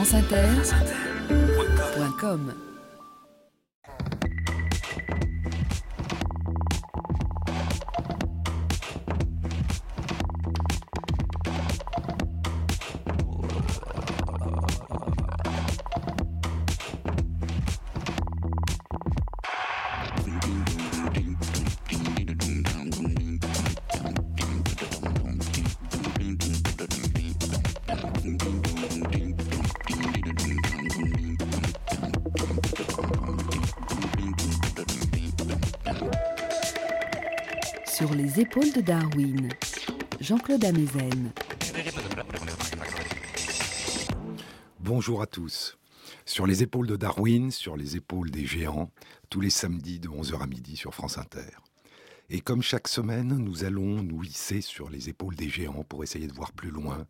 [0.00, 0.70] franceinter.com
[1.92, 2.69] Sur les
[38.50, 39.48] épaules de Darwin,
[40.18, 41.30] Jean-Claude Amezen.
[44.80, 45.78] Bonjour à tous.
[46.26, 48.90] Sur les épaules de Darwin, sur les épaules des géants,
[49.28, 51.46] tous les samedis de 11h à midi sur France Inter.
[52.28, 56.26] Et comme chaque semaine, nous allons nous hisser sur les épaules des géants pour essayer
[56.26, 57.06] de voir plus loin,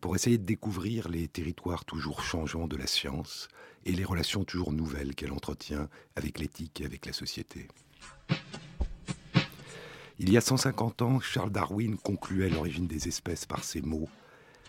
[0.00, 3.46] pour essayer de découvrir les territoires toujours changeants de la science
[3.84, 7.68] et les relations toujours nouvelles qu'elle entretient avec l'éthique et avec la société.
[10.22, 14.06] Il y a 150 ans, Charles Darwin concluait l'origine des espèces par ces mots.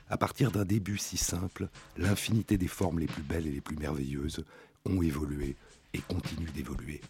[0.09, 3.75] À partir d'un début si simple, l'infinité des formes les plus belles et les plus
[3.75, 4.45] merveilleuses
[4.85, 5.57] ont évolué
[5.93, 7.01] et continuent d'évoluer.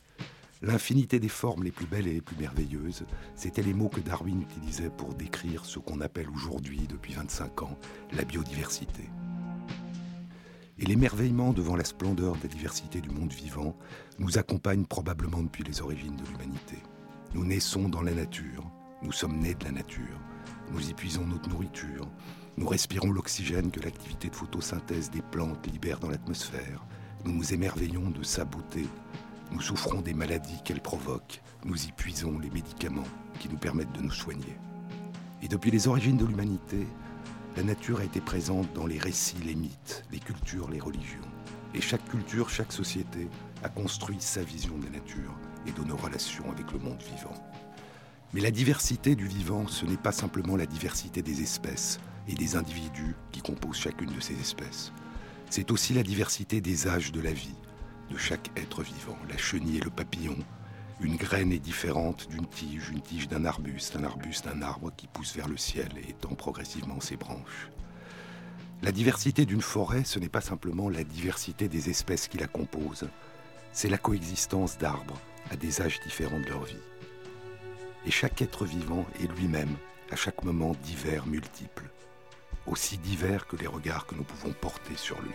[0.63, 4.41] L'infinité des formes les plus belles et les plus merveilleuses, c'étaient les mots que Darwin
[4.41, 7.77] utilisait pour décrire ce qu'on appelle aujourd'hui, depuis 25 ans,
[8.11, 9.03] la biodiversité.
[10.79, 13.77] Et l'émerveillement devant la splendeur de la diversité du monde vivant
[14.17, 16.77] nous accompagne probablement depuis les origines de l'humanité.
[17.33, 18.69] Nous naissons dans la nature,
[19.01, 20.19] nous sommes nés de la nature,
[20.73, 22.05] nous y puisons notre nourriture,
[22.57, 26.85] nous respirons l'oxygène que l'activité de photosynthèse des plantes libère dans l'atmosphère,
[27.23, 28.85] nous nous émerveillons de sa beauté,
[29.49, 33.07] nous souffrons des maladies qu'elle provoque, nous y puisons les médicaments
[33.39, 34.57] qui nous permettent de nous soigner.
[35.41, 36.85] Et depuis les origines de l'humanité,
[37.55, 41.19] la nature a été présente dans les récits, les mythes, les cultures, les religions.
[41.73, 43.29] Et chaque culture, chaque société
[43.63, 45.33] a construit sa vision de la nature
[45.65, 47.33] et de nos relations avec le monde vivant.
[48.33, 51.99] Mais la diversité du vivant, ce n'est pas simplement la diversité des espèces
[52.29, 54.93] et des individus qui composent chacune de ces espèces.
[55.49, 57.55] C'est aussi la diversité des âges de la vie,
[58.09, 60.37] de chaque être vivant, la chenille et le papillon.
[61.01, 65.07] Une graine est différente d'une tige, une tige d'un arbuste, un arbuste d'un arbre qui
[65.07, 67.69] pousse vers le ciel et étend progressivement ses branches.
[68.81, 73.09] La diversité d'une forêt, ce n'est pas simplement la diversité des espèces qui la composent,
[73.73, 75.19] c'est la coexistence d'arbres
[75.49, 76.75] à des âges différents de leur vie.
[78.05, 79.75] Et chaque être vivant est lui-même,
[80.11, 81.89] à chaque moment, divers, multiple,
[82.67, 85.31] aussi divers que les regards que nous pouvons porter sur lui.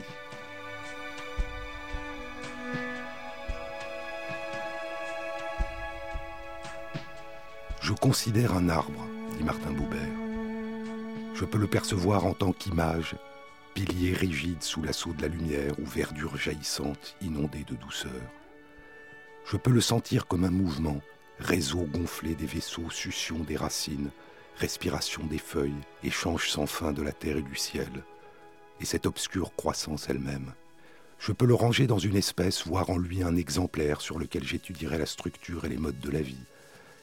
[7.81, 9.06] Je considère un arbre,
[9.39, 10.00] dit Martin Boubert.
[11.34, 13.15] Je peux le percevoir en tant qu'image,
[13.75, 18.11] pilier rigide sous l'assaut de la lumière ou verdure jaillissante inondée de douceur.
[19.49, 21.01] Je peux le sentir comme un mouvement,
[21.39, 24.11] réseau gonflé des vaisseaux, succion des racines,
[24.57, 28.03] respiration des feuilles, échange sans fin de la terre et du ciel,
[28.81, 30.53] et cette obscure croissance elle-même.
[31.21, 34.99] Je peux le ranger dans une espèce, voir en lui un exemplaire sur lequel j'étudierai
[34.99, 36.45] la structure et les modes de la vie.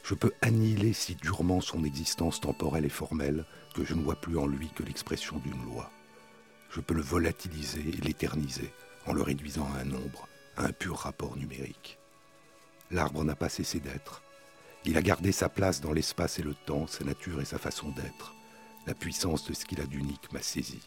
[0.03, 4.37] Je peux annihiler si durement son existence temporelle et formelle que je ne vois plus
[4.37, 5.89] en lui que l'expression d'une loi.
[6.69, 8.73] Je peux le volatiliser et l'éterniser
[9.07, 10.27] en le réduisant à un nombre,
[10.57, 11.99] à un pur rapport numérique.
[12.93, 14.21] L'arbre n'a pas cessé d'être.
[14.85, 17.89] Il a gardé sa place dans l'espace et le temps, sa nature et sa façon
[17.89, 18.35] d'être.
[18.85, 20.79] La puissance de ce qu'il a d'unique m'a saisi.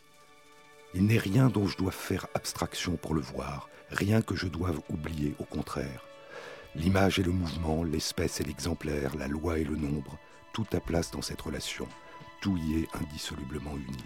[0.94, 4.80] Il n'est rien dont je doive faire abstraction pour le voir, rien que je doive
[4.88, 6.04] oublier, au contraire.
[6.76, 10.16] L'image et le mouvement, l'espèce et l'exemplaire, la loi et le nombre,
[10.52, 11.88] tout a place dans cette relation.
[12.40, 14.04] Tout y est indissolublement uni.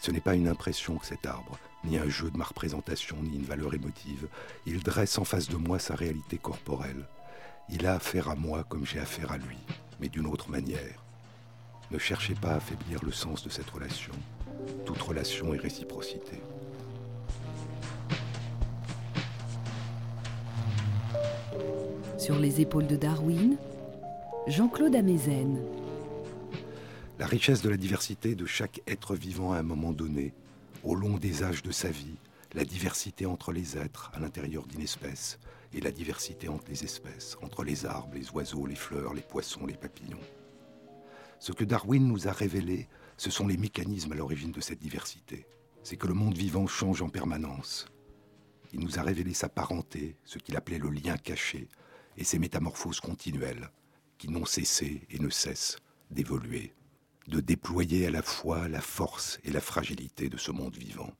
[0.00, 3.36] Ce n'est pas une impression que cet arbre, ni un jeu de ma représentation, ni
[3.36, 4.28] une valeur émotive.
[4.66, 7.08] Il dresse en face de moi sa réalité corporelle.
[7.70, 9.58] Il a affaire à moi comme j'ai affaire à lui,
[10.00, 11.04] mais d'une autre manière.
[11.90, 14.12] Ne cherchez pas à affaiblir le sens de cette relation.
[14.86, 16.40] Toute relation est réciprocité.
[22.18, 23.56] Sur les épaules de Darwin,
[24.46, 25.58] Jean-Claude Amezen.
[27.18, 30.32] La richesse de la diversité de chaque être vivant à un moment donné,
[30.84, 32.16] au long des âges de sa vie,
[32.54, 35.38] la diversité entre les êtres à l'intérieur d'une espèce
[35.72, 39.66] et la diversité entre les espèces, entre les arbres, les oiseaux, les fleurs, les poissons,
[39.66, 40.20] les papillons.
[41.38, 45.46] Ce que Darwin nous a révélé, ce sont les mécanismes à l'origine de cette diversité.
[45.82, 47.86] C'est que le monde vivant change en permanence.
[48.72, 51.68] Il nous a révélé sa parenté, ce qu'il appelait le lien caché,
[52.16, 53.70] et ses métamorphoses continuelles,
[54.18, 55.78] qui n'ont cessé et ne cessent
[56.10, 56.74] d'évoluer,
[57.28, 61.12] de déployer à la fois la force et la fragilité de ce monde vivant.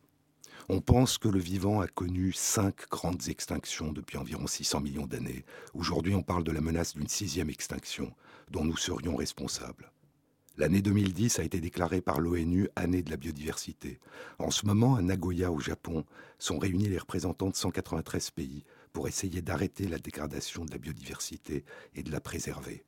[0.70, 5.46] On pense que le vivant a connu cinq grandes extinctions depuis environ 600 millions d'années.
[5.72, 8.12] Aujourd'hui, on parle de la menace d'une sixième extinction
[8.50, 9.90] dont nous serions responsables.
[10.58, 13.98] L'année 2010 a été déclarée par l'ONU année de la biodiversité.
[14.38, 16.04] En ce moment, à Nagoya, au Japon,
[16.38, 21.64] sont réunis les représentants de 193 pays pour essayer d'arrêter la dégradation de la biodiversité
[21.94, 22.84] et de la préserver.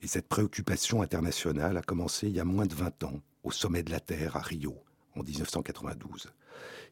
[0.00, 3.82] Et cette préoccupation internationale a commencé il y a moins de 20 ans, au sommet
[3.82, 4.74] de la Terre à Rio,
[5.16, 6.32] en 1992.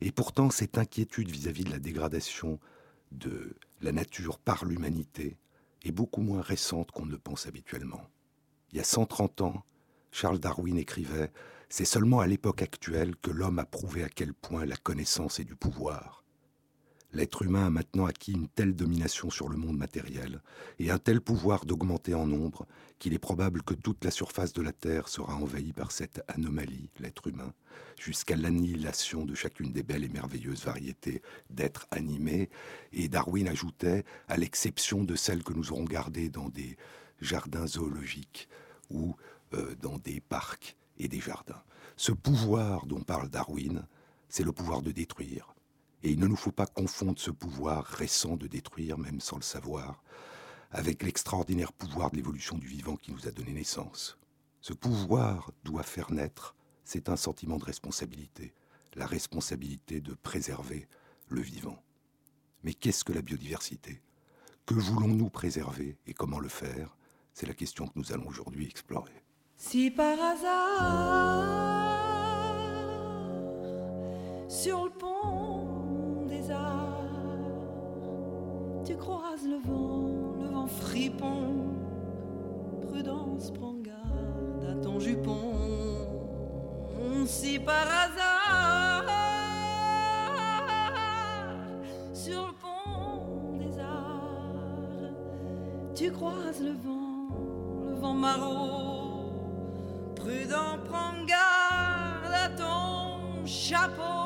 [0.00, 2.58] Et pourtant, cette inquiétude vis-à-vis de la dégradation
[3.12, 5.36] de la nature par l'humanité
[5.84, 8.08] est beaucoup moins récente qu'on ne le pense habituellement.
[8.72, 9.64] Il y a 130 ans,
[10.10, 11.32] Charles Darwin écrivait
[11.68, 15.44] C'est seulement à l'époque actuelle que l'homme a prouvé à quel point la connaissance est
[15.44, 16.21] du pouvoir.
[17.14, 20.40] L'être humain a maintenant acquis une telle domination sur le monde matériel
[20.78, 22.66] et un tel pouvoir d'augmenter en nombre
[22.98, 26.88] qu'il est probable que toute la surface de la Terre sera envahie par cette anomalie,
[27.00, 27.52] l'être humain,
[28.00, 31.20] jusqu'à l'annihilation de chacune des belles et merveilleuses variétés
[31.50, 32.48] d'êtres animés.
[32.94, 36.78] Et Darwin ajoutait, à l'exception de celles que nous aurons gardées dans des
[37.20, 38.48] jardins zoologiques
[38.88, 39.16] ou
[39.52, 41.62] euh, dans des parcs et des jardins.
[41.96, 43.86] Ce pouvoir dont parle Darwin,
[44.30, 45.54] c'est le pouvoir de détruire
[46.02, 49.42] et il ne nous faut pas confondre ce pouvoir récent de détruire, même sans le
[49.42, 50.02] savoir,
[50.70, 54.18] avec l'extraordinaire pouvoir de l'évolution du vivant qui nous a donné naissance.
[54.60, 56.54] Ce pouvoir doit faire naître,
[56.84, 58.54] c'est un sentiment de responsabilité,
[58.94, 60.88] la responsabilité de préserver
[61.28, 61.82] le vivant.
[62.62, 64.02] Mais qu'est-ce que la biodiversité?
[64.66, 66.96] Que voulons-nous préserver et comment le faire?
[67.34, 69.24] C'est la question que nous allons aujourd'hui explorer.
[69.56, 71.72] Si par hasard,
[74.48, 75.41] sur le pont,
[78.84, 81.54] tu croises le vent, le vent fripon.
[82.88, 85.52] Prudence, prends garde à ton jupon.
[87.26, 89.04] Si par hasard,
[92.12, 95.12] sur le pont des arts,
[95.94, 97.28] tu croises le vent,
[97.86, 99.30] le vent maraud.
[100.16, 104.21] Prudent, prends garde à ton chapeau.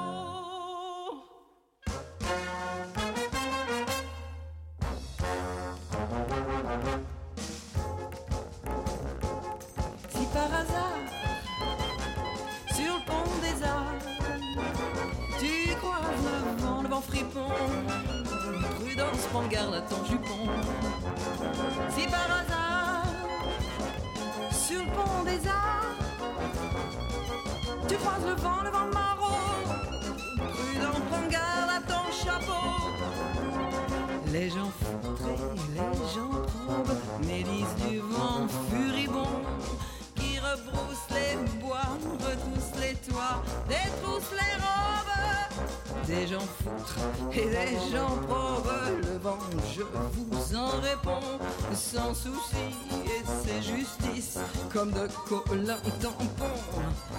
[47.32, 48.72] Et des gens probes.
[49.02, 49.38] Le vent,
[49.74, 51.38] je vous en réponds
[51.72, 52.56] sans souci
[53.04, 54.38] et c'est justice
[54.72, 56.52] comme de collant tampon.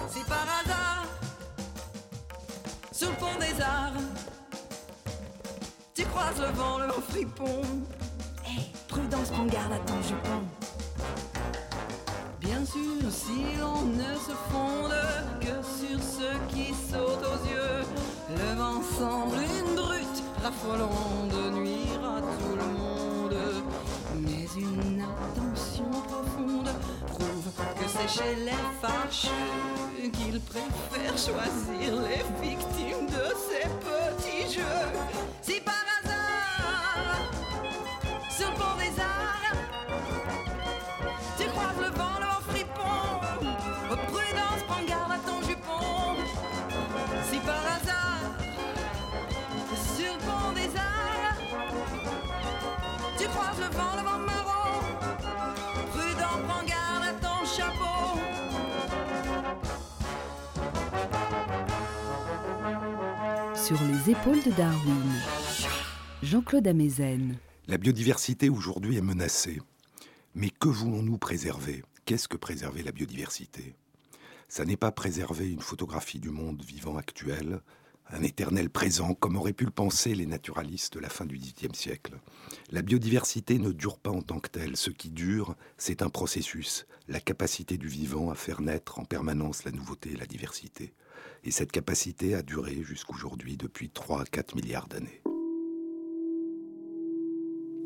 [0.08, 1.06] C'est par hasard,
[2.92, 3.92] sur le pont des arts,
[5.94, 7.62] tu croises le vent, le vent fripon.
[8.46, 10.42] Hé, prudence, prends garde à ton jupon.
[12.40, 14.94] Bien sûr, si l'on ne se fonde
[15.40, 17.84] que sur ceux qui sautent aux yeux,
[18.30, 23.36] le vent semble une brute raffolant de nuire à tout le monde.
[24.20, 26.70] Mais une attention profonde
[27.06, 34.98] prouve que c'est chez les fâcheux qu'ils préfèrent choisir les victimes de ces petits jeux.
[63.68, 65.12] Sur les épaules de Darwin,
[66.22, 67.36] Jean-Claude Amezen.
[67.66, 69.60] La biodiversité aujourd'hui est menacée.
[70.34, 71.84] Mais que voulons-nous préserver?
[72.06, 73.74] Qu'est-ce que préserver la biodiversité?
[74.48, 77.60] Ça n'est pas préserver une photographie du monde vivant actuel,
[78.08, 81.74] un éternel présent, comme auraient pu le penser les naturalistes de la fin du XVIIIe
[81.74, 82.14] siècle.
[82.70, 84.78] La biodiversité ne dure pas en tant que telle.
[84.78, 89.64] Ce qui dure, c'est un processus, la capacité du vivant à faire naître en permanence
[89.64, 90.94] la nouveauté et la diversité.
[91.48, 95.22] Et cette capacité a duré jusqu'aujourd'hui depuis 3 à 4 milliards d'années.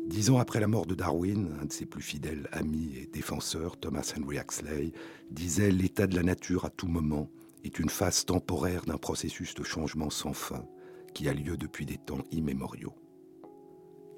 [0.05, 3.77] Dix ans après la mort de Darwin, un de ses plus fidèles amis et défenseurs,
[3.77, 4.91] Thomas Henry Huxley,
[5.31, 7.29] disait L'état de la nature à tout moment
[7.63, 10.65] est une phase temporaire d'un processus de changement sans fin
[11.13, 12.95] qui a lieu depuis des temps immémoriaux.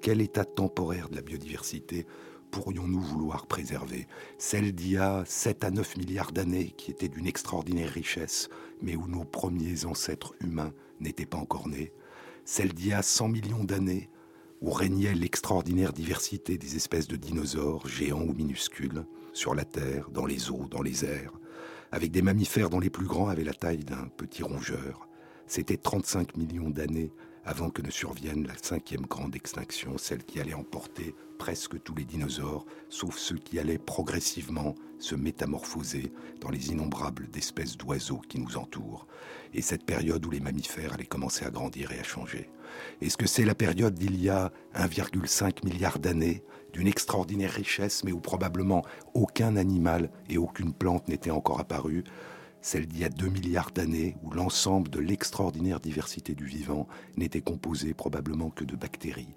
[0.01, 2.07] Quel état temporaire de la biodiversité
[2.55, 4.07] pourrions-nous vouloir préserver?
[4.37, 8.47] Celle d'il y a 7 à 9 milliards d'années qui était d'une extraordinaire richesse,
[8.81, 10.71] mais où nos premiers ancêtres humains
[11.01, 11.91] n'étaient pas encore nés.
[12.45, 14.09] Celle d'il y a 100 millions d'années
[14.61, 20.25] où régnait l'extraordinaire diversité des espèces de dinosaures, géants ou minuscules, sur la Terre, dans
[20.25, 21.33] les eaux, dans les airs,
[21.91, 25.09] avec des mammifères dont les plus grands avaient la taille d'un petit rongeur.
[25.45, 27.11] C'était 35 millions d'années
[27.45, 32.05] avant que ne survienne la cinquième grande extinction, celle qui allait emporter presque tous les
[32.05, 36.11] dinosaures, sauf ceux qui allaient progressivement se métamorphoser
[36.41, 39.05] dans les innombrables d'espèces d'oiseaux qui nous entourent,
[39.53, 42.49] et cette période où les mammifères allaient commencer à grandir et à changer.
[43.01, 48.11] Est-ce que c'est la période d'il y a 1,5 milliard d'années, d'une extraordinaire richesse, mais
[48.11, 48.83] où probablement
[49.13, 52.03] aucun animal et aucune plante n'étaient encore apparus
[52.65, 57.41] celle d'il y a 2 milliards d'années, où l'ensemble de l'extraordinaire diversité du vivant n'était
[57.41, 59.35] composé probablement que de bactéries.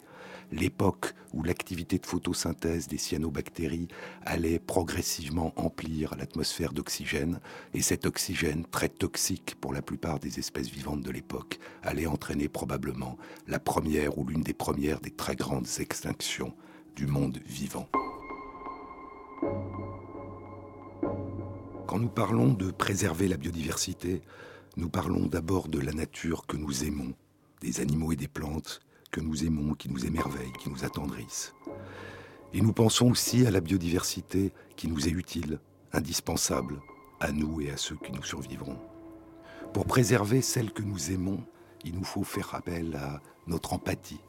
[0.51, 3.89] L'époque où l'activité de photosynthèse des cyanobactéries
[4.25, 7.39] allait progressivement emplir l'atmosphère d'oxygène,
[7.75, 12.49] et cet oxygène, très toxique pour la plupart des espèces vivantes de l'époque, allait entraîner
[12.49, 16.55] probablement la première ou l'une des premières des très grandes extinctions
[16.97, 17.91] du monde vivant.
[21.89, 24.21] Quand nous parlons de préserver la biodiversité,
[24.77, 27.15] nous parlons d'abord de la nature que nous aimons,
[27.63, 28.81] des animaux et des plantes
[29.11, 31.55] que nous aimons, qui nous émerveillent, qui nous attendrissent.
[32.53, 35.61] Et nous pensons aussi à la biodiversité qui nous est utile,
[35.95, 36.79] indispensable,
[37.21, 38.77] à nous et à ceux qui nous survivront.
[39.73, 41.43] Pour préserver celle que nous aimons,
[41.87, 44.21] il nous faut faire appel à notre empathie,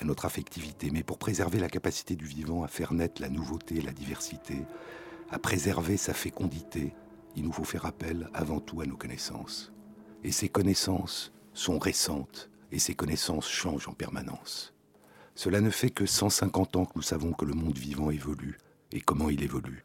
[0.00, 3.76] à notre affectivité, mais pour préserver la capacité du vivant à faire naître la nouveauté
[3.76, 4.56] et la diversité,
[5.30, 6.94] à préserver sa fécondité,
[7.34, 9.72] il nous faut faire appel avant tout à nos connaissances.
[10.24, 14.74] Et ces connaissances sont récentes, et ces connaissances changent en permanence.
[15.34, 18.58] Cela ne fait que 150 ans que nous savons que le monde vivant évolue,
[18.92, 19.84] et comment il évolue.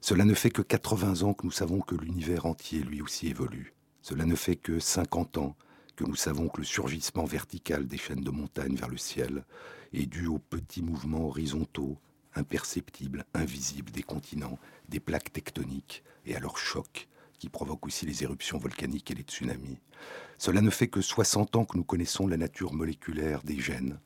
[0.00, 3.74] Cela ne fait que 80 ans que nous savons que l'univers entier lui aussi évolue.
[4.00, 5.56] Cela ne fait que 50 ans
[5.96, 9.44] que nous savons que le surgissement vertical des chaînes de montagnes vers le ciel
[9.92, 11.98] est dû aux petits mouvements horizontaux
[12.34, 14.58] imperceptibles, invisibles des continents,
[14.92, 17.08] des plaques tectoniques et à leur choc
[17.38, 19.80] qui provoquent aussi les éruptions volcaniques et les tsunamis.
[20.38, 23.98] Cela ne fait que 60 ans que nous connaissons la nature moléculaire des gènes,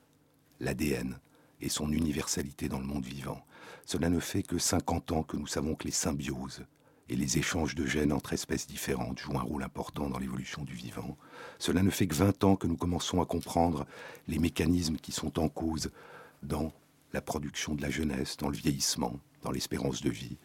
[0.61, 1.19] l'ADN,
[1.61, 3.45] et son universalité dans le monde vivant.
[3.85, 6.65] Cela ne fait que 50 ans que nous savons que les symbioses
[7.09, 10.75] et les échanges de gènes entre espèces différentes jouent un rôle important dans l'évolution du
[10.75, 11.17] vivant.
[11.59, 13.87] Cela ne fait que 20 ans que nous commençons à comprendre
[14.29, 15.91] les mécanismes qui sont en cause
[16.43, 16.73] dans
[17.13, 20.37] la production de la jeunesse, dans le vieillissement, dans l'espérance de vie.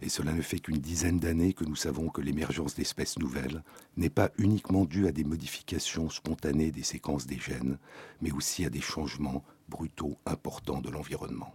[0.00, 3.64] Et cela ne fait qu'une dizaine d'années que nous savons que l'émergence d'espèces nouvelles
[3.96, 7.78] n'est pas uniquement due à des modifications spontanées des séquences des gènes,
[8.20, 11.52] mais aussi à des changements brutaux importants de l'environnement.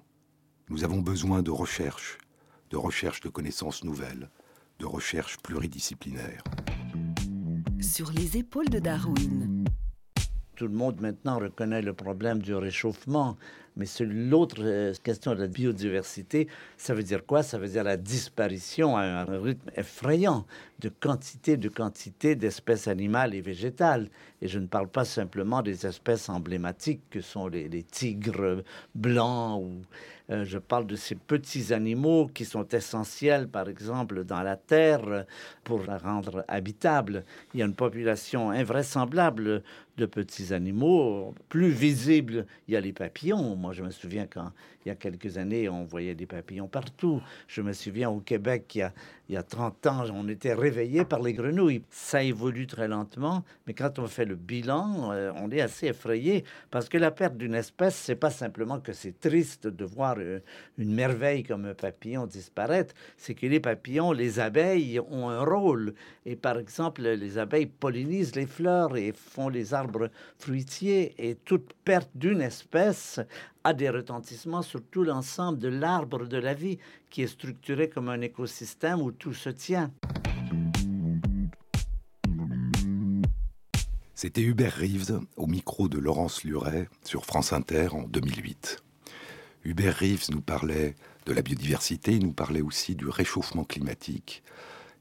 [0.69, 2.17] Nous avons besoin de recherche,
[2.69, 4.29] de recherche de connaissances nouvelles,
[4.79, 6.43] de recherche pluridisciplinaire.
[7.79, 9.65] Sur les épaules de Darwin.
[10.55, 13.37] Tout le monde maintenant reconnaît le problème du réchauffement,
[13.75, 17.43] mais sur l'autre euh, question de la biodiversité, ça veut dire quoi?
[17.43, 20.45] Ça veut dire la disparition à un rythme effrayant
[20.79, 24.09] de quantité de quantité d'espèces animales et végétales.
[24.41, 28.63] Et je ne parle pas simplement des espèces emblématiques que sont les, tigres
[28.93, 29.63] blancs
[30.29, 35.25] euh, je parle de ces petits animaux qui sont essentiels, par exemple, dans la terre
[35.63, 37.25] pour la rendre habitable.
[37.53, 39.63] Il y a une population invraisemblable
[39.97, 41.35] de petits animaux.
[41.49, 43.55] Plus visible, il y a les papillons.
[43.63, 44.51] Moi, je me souviens quand,
[44.85, 47.21] il y a quelques années, on voyait des papillons partout.
[47.47, 48.91] Je me souviens au Québec, il y a,
[49.29, 51.81] il y a 30 ans, on était réveillés par les grenouilles.
[51.89, 56.43] Ça évolue très lentement, mais quand on fait le bilan, euh, on est assez effrayé
[56.71, 60.39] parce que la perte d'une espèce, c'est pas simplement que c'est triste de voir euh,
[60.77, 65.93] une merveille comme un papillon disparaître, c'est que les papillons, les abeilles ont un rôle.
[66.25, 71.15] Et par exemple, les abeilles pollinisent les fleurs et font les arbres fruitiers.
[71.17, 73.21] Et toute perte d'une espèce
[73.63, 76.79] a des retentissements sur tout l'ensemble de l'arbre de la vie
[77.09, 79.91] qui est structuré comme un écosystème où tout se tient.
[84.15, 88.83] C'était Hubert Reeves au micro de Laurence Luret sur France Inter en 2008.
[89.65, 94.43] Hubert Reeves nous parlait de la biodiversité, il nous parlait aussi du réchauffement climatique.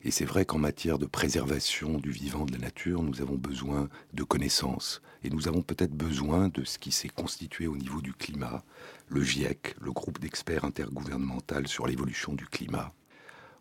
[0.05, 3.89] Et c'est vrai qu'en matière de préservation du vivant de la nature, nous avons besoin
[4.13, 5.01] de connaissances.
[5.23, 8.65] Et nous avons peut-être besoin de ce qui s'est constitué au niveau du climat,
[9.09, 12.93] le GIEC, le groupe d'experts intergouvernemental sur l'évolution du climat.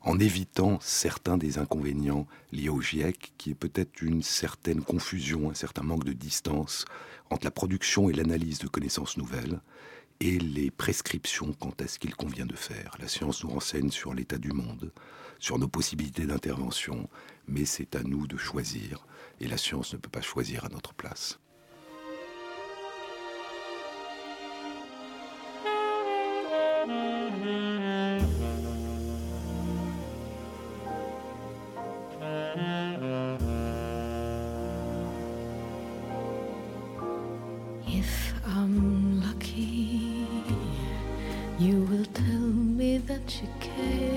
[0.03, 5.53] en évitant certains des inconvénients liés au GIEC, qui est peut-être une certaine confusion, un
[5.53, 6.85] certain manque de distance
[7.29, 9.61] entre la production et l'analyse de connaissances nouvelles
[10.21, 12.95] et les prescriptions quant à ce qu'il convient de faire.
[12.99, 14.93] La science nous renseigne sur l'état du monde,
[15.39, 17.09] sur nos possibilités d'intervention,
[17.47, 19.07] mais c'est à nous de choisir,
[19.39, 21.39] et la science ne peut pas choisir à notre place.
[43.39, 44.10] you came.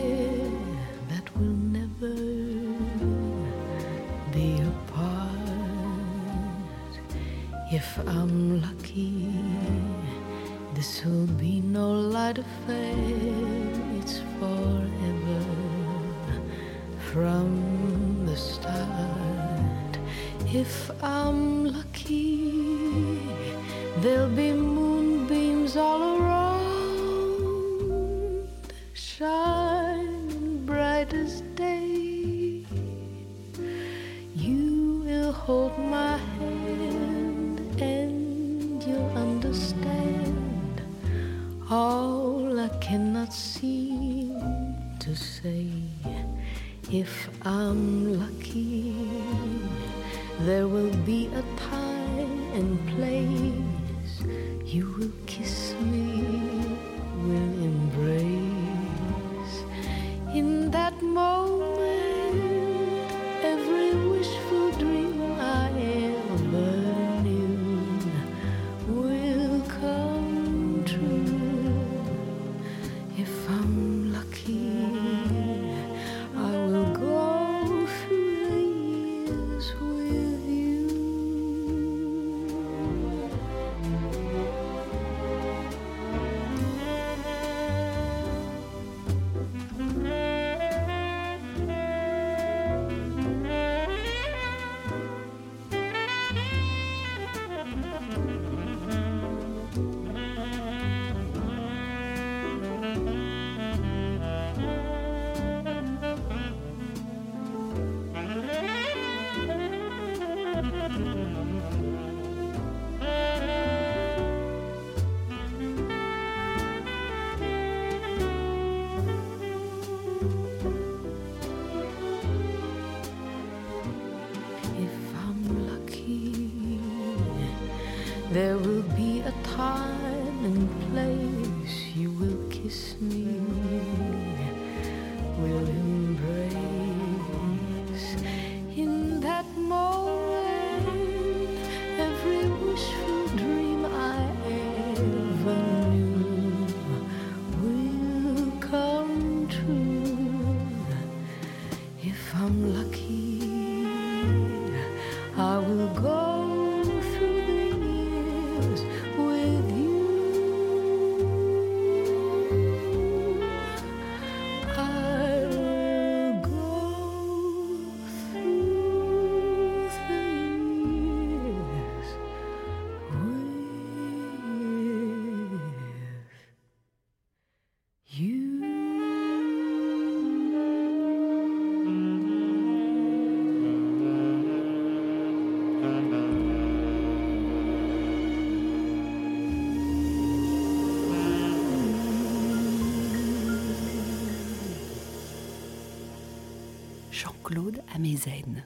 [197.44, 198.64] Jean-Claude Amezen.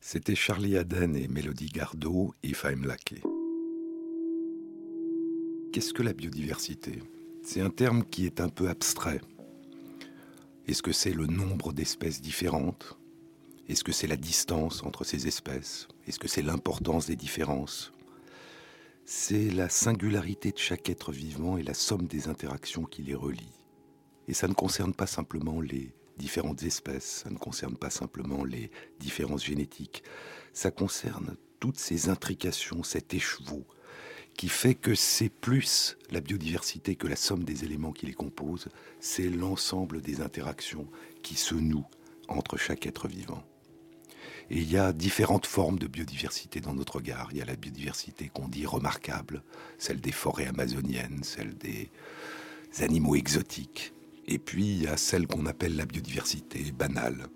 [0.00, 3.20] C'était Charlie Aden et Mélodie Gardot, If I'm Lucky.
[5.70, 7.02] Qu'est-ce que la biodiversité?
[7.42, 9.20] C'est un terme qui est un peu abstrait.
[10.66, 12.98] Est-ce que c'est le nombre d'espèces différentes?
[13.68, 15.88] Est-ce que c'est la distance entre ces espèces?
[16.06, 17.92] Est-ce que c'est l'importance des différences?
[19.04, 23.60] C'est la singularité de chaque être vivant et la somme des interactions qui les relient.
[24.26, 28.70] Et ça ne concerne pas simplement les différentes espèces, ça ne concerne pas simplement les
[29.00, 30.02] différences génétiques,
[30.52, 33.66] ça concerne toutes ces intrications, cet écheveau,
[34.36, 38.68] qui fait que c'est plus la biodiversité que la somme des éléments qui les composent,
[39.00, 40.88] c'est l'ensemble des interactions
[41.22, 41.88] qui se nouent
[42.28, 43.42] entre chaque être vivant.
[44.50, 47.28] Et il y a différentes formes de biodiversité dans notre regard.
[47.32, 49.42] Il y a la biodiversité qu'on dit remarquable,
[49.76, 51.90] celle des forêts amazoniennes, celle des
[52.78, 53.92] animaux exotiques.
[54.30, 57.28] Et puis il y a celle qu'on appelle la biodiversité banale,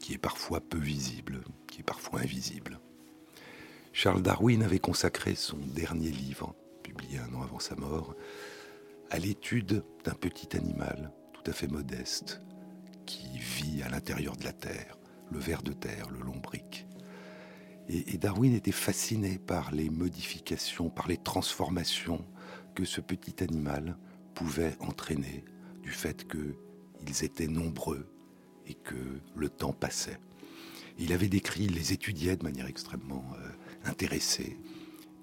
[0.00, 2.78] qui est parfois peu visible, qui est parfois invisible.
[3.92, 6.54] Charles Darwin avait consacré son dernier livre,
[6.84, 8.14] publié un an avant sa mort,
[9.10, 12.40] à l'étude d'un petit animal tout à fait modeste
[13.06, 14.96] qui vit à l'intérieur de la Terre,
[15.32, 16.86] le ver de terre, le lombric.
[17.88, 22.24] Et, et, Darwin était fasciné par les modifications, par les transformations
[22.76, 23.96] que ce petit animal
[24.34, 25.44] pouvait entraîner
[25.86, 28.06] du fait qu'ils étaient nombreux
[28.66, 28.96] et que
[29.36, 30.18] le temps passait.
[30.98, 34.58] Il avait décrit, les étudiait de manière extrêmement euh, intéressée.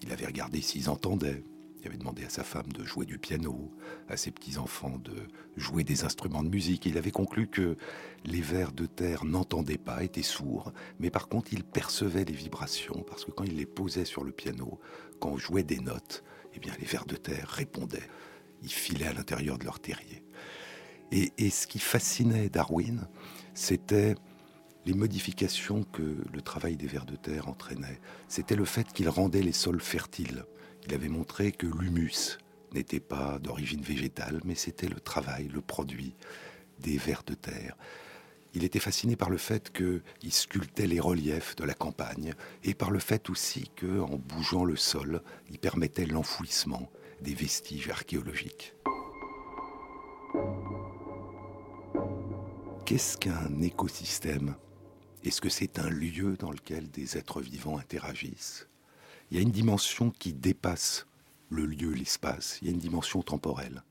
[0.02, 1.44] Il avait regardé s'ils entendaient.
[1.82, 3.74] Il avait demandé à sa femme de jouer du piano,
[4.08, 5.14] à ses petits-enfants de
[5.58, 6.86] jouer des instruments de musique.
[6.86, 7.76] Il avait conclu que
[8.24, 13.04] les vers de terre n'entendaient pas, étaient sourds, mais par contre ils percevaient les vibrations,
[13.06, 14.80] parce que quand il les posait sur le piano,
[15.20, 16.24] quand on jouait des notes,
[16.54, 18.08] eh bien les vers de terre répondaient.
[18.62, 20.23] Ils filaient à l'intérieur de leur terrier.
[21.12, 23.08] Et, ce qui fascinait Darwin,
[23.54, 24.16] c'était
[24.86, 28.00] les modifications que le travail des vers de terre entraînait.
[28.28, 30.46] C'était le fait qu'il rendait les sols fertiles.
[30.88, 32.38] Il avait montré que l'humus
[32.74, 36.16] n'était pas d'origine végétale, mais c'était le travail, le produit
[36.80, 37.78] des vers de terre.
[38.56, 42.92] Il était fasciné par le fait qu'il sculptait les reliefs de la campagne et par
[42.92, 48.76] le fait aussi que, en bougeant le sol, il permettait l'enfouissement des vestiges archéologiques.
[52.94, 54.54] Qu'est-ce qu'un écosystème?
[55.24, 58.68] Est-ce que c'est un lieu dans lequel des êtres vivants interagissent?
[59.32, 61.08] Il y a une dimension qui dépasse
[61.50, 62.60] le lieu, l'espace.
[62.62, 63.82] Il y a une dimension temporelle.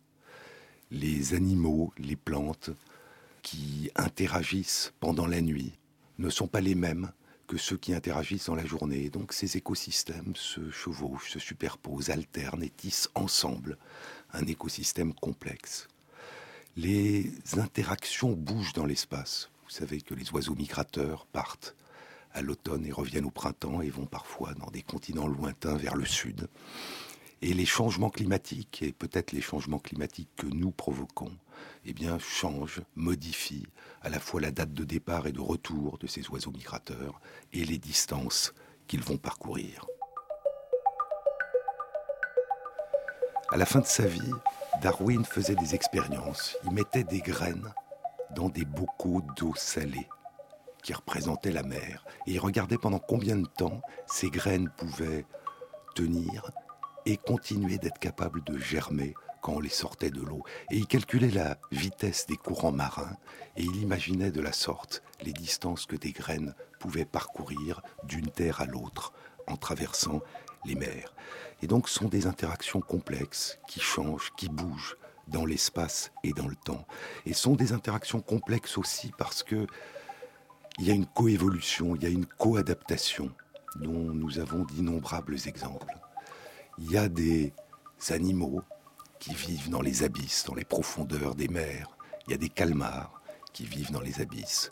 [0.93, 2.71] Les animaux, les plantes
[3.43, 5.73] qui interagissent pendant la nuit
[6.19, 7.11] ne sont pas les mêmes
[7.49, 9.11] que ceux qui interagissent dans la journée.
[9.11, 13.79] Donc ces écosystèmes se chevauchent, se superposent, alternent et tissent ensemble
[14.33, 15.89] un écosystème complexe
[16.77, 19.51] les interactions bougent dans l'espace.
[19.65, 21.75] Vous savez que les oiseaux migrateurs partent
[22.33, 26.07] à l'automne et reviennent au printemps et vont parfois dans des continents lointains vers le
[26.07, 26.49] sud.
[27.43, 31.37] Et les changements climatiques, et peut-être les changements climatiques que nous provoquons,
[31.85, 33.67] eh bien, changent, modifient
[34.01, 37.21] à la fois la date de départ et de retour de ces oiseaux migrateurs
[37.53, 38.55] et les distances
[38.87, 39.87] qu'ils vont parcourir.
[43.51, 44.33] À la fin de sa vie,
[44.81, 46.57] Darwin faisait des expériences.
[46.65, 47.73] Il mettait des graines
[48.35, 50.09] dans des bocaux d'eau salée
[50.83, 52.05] qui représentaient la mer.
[52.27, 55.27] Et il regardait pendant combien de temps ces graines pouvaient
[55.95, 56.51] tenir
[57.05, 60.43] et continuer d'être capables de germer quand on les sortait de l'eau.
[60.71, 63.17] Et il calculait la vitesse des courants marins
[63.57, 68.61] et il imaginait de la sorte les distances que des graines pouvaient parcourir d'une terre
[68.61, 69.13] à l'autre
[69.47, 70.21] en traversant
[70.65, 71.15] les mers.
[71.63, 74.97] Et donc sont des interactions complexes qui changent, qui bougent
[75.29, 76.87] dans l'espace et dans le temps.
[77.27, 79.67] Et sont des interactions complexes aussi parce que
[80.79, 83.31] il y a une coévolution, il y a une coadaptation
[83.77, 85.99] dont nous avons d'innombrables exemples.
[86.79, 87.53] Il y a des
[88.09, 88.63] animaux
[89.19, 91.97] qui vivent dans les abysses, dans les profondeurs des mers.
[92.27, 93.21] Il y a des calmars
[93.53, 94.71] qui vivent dans les abysses,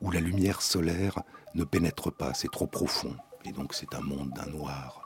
[0.00, 1.20] où la lumière solaire
[1.54, 3.16] ne pénètre pas, c'est trop profond.
[3.44, 4.99] Et donc c'est un monde d'un noir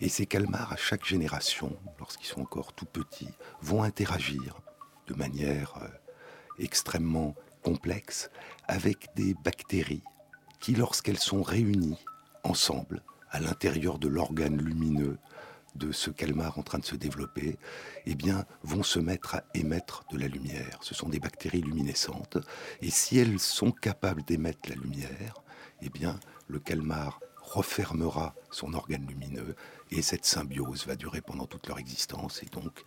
[0.00, 4.60] Et ces calmars, à chaque génération, lorsqu'ils sont encore tout petits, vont interagir
[5.08, 5.88] de manière euh,
[6.58, 8.30] extrêmement complexe
[8.68, 10.04] avec des bactéries
[10.60, 11.98] qui, lorsqu'elles sont réunies
[12.44, 15.18] ensemble à l'intérieur de l'organe lumineux
[15.74, 17.58] de ce calmar en train de se développer,
[18.06, 18.16] eh
[18.62, 20.78] vont se mettre à émettre de la lumière.
[20.80, 22.38] Ce sont des bactéries luminescentes.
[22.80, 25.34] Et si elles sont capables d'émettre la lumière,
[25.82, 29.56] eh bien, le calmar refermera son organe lumineux
[29.90, 32.84] et cette symbiose va durer pendant toute leur existence et donc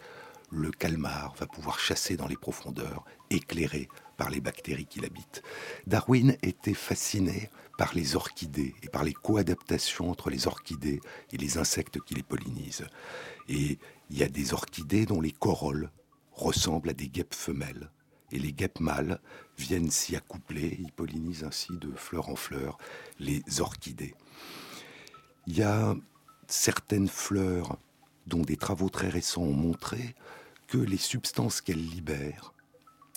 [0.52, 5.41] le calmar va pouvoir chasser dans les profondeurs, éclairé par les bactéries qui l'habitent.
[5.88, 11.00] Darwin était fasciné par les orchidées et par les coadaptations entre les orchidées
[11.32, 12.86] et les insectes qui les pollinisent.
[13.47, 15.89] Et il y a des orchidées dont les corolles
[16.34, 17.89] ressemblent à des guêpes femelles
[18.32, 19.20] et les guêpes mâles
[19.58, 22.78] viennent s'y accoupler, ils pollinisent ainsi de fleur en fleur
[23.20, 24.15] les orchidées.
[25.48, 25.96] Il y a
[26.48, 27.78] certaines fleurs
[28.28, 30.15] dont des travaux très récents ont montré
[30.67, 32.54] que les substances qu'elles libèrent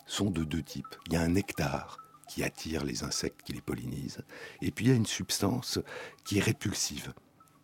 [0.06, 0.96] sont de deux types.
[1.06, 1.98] Il y a un nectar
[2.28, 4.22] qui attire les insectes qui les pollinisent,
[4.62, 5.78] et puis il y a une substance
[6.24, 7.12] qui est répulsive,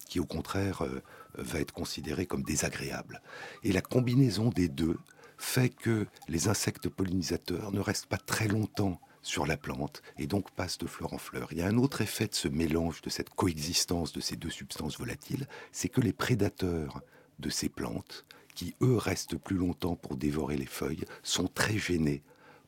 [0.06, 1.02] qui au contraire euh,
[1.34, 3.22] va être considérée comme désagréable.
[3.64, 4.98] Et la combinaison des deux
[5.40, 10.50] fait que les insectes pollinisateurs ne restent pas très longtemps sur la plante et donc
[10.50, 11.48] passent de fleur en fleur.
[11.52, 14.50] Il y a un autre effet de ce mélange, de cette coexistence de ces deux
[14.50, 17.02] substances volatiles, c'est que les prédateurs
[17.38, 18.24] de ces plantes,
[18.54, 22.22] qui eux restent plus longtemps pour dévorer les feuilles, sont très gênés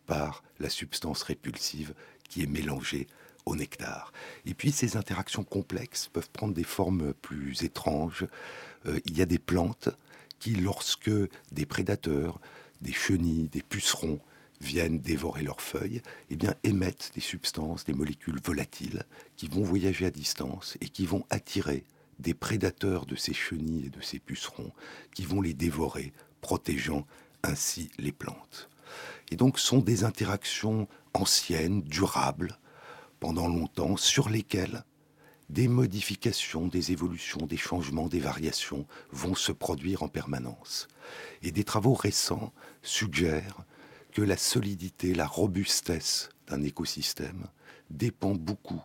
[0.07, 1.95] par la substance répulsive
[2.29, 3.07] qui est mélangée
[3.45, 4.13] au nectar.
[4.47, 8.27] Et puis ces interactions complexes peuvent prendre des formes plus étranges.
[8.87, 9.91] Euh, il y a des plantes
[10.39, 11.11] qui, lorsque
[11.53, 12.41] des prédateurs,
[12.83, 14.21] des chenilles, des pucerons
[14.61, 19.05] viennent dévorer leurs feuilles, eh émettent des substances, des molécules volatiles
[19.37, 21.85] qui vont voyager à distance et qui vont attirer
[22.19, 24.73] des prédateurs de ces chenilles et de ces pucerons
[25.15, 27.07] qui vont les dévorer, protégeant
[27.43, 28.69] ainsi les plantes.
[29.31, 32.59] Et donc, sont des interactions anciennes, durables,
[33.19, 34.85] pendant longtemps, sur lesquelles
[35.49, 40.89] des modifications, des évolutions, des changements, des variations vont se produire en permanence.
[41.43, 43.65] Et des travaux récents suggèrent
[44.13, 47.47] que la solidité, la robustesse d'un écosystème
[47.91, 48.83] dépend beaucoup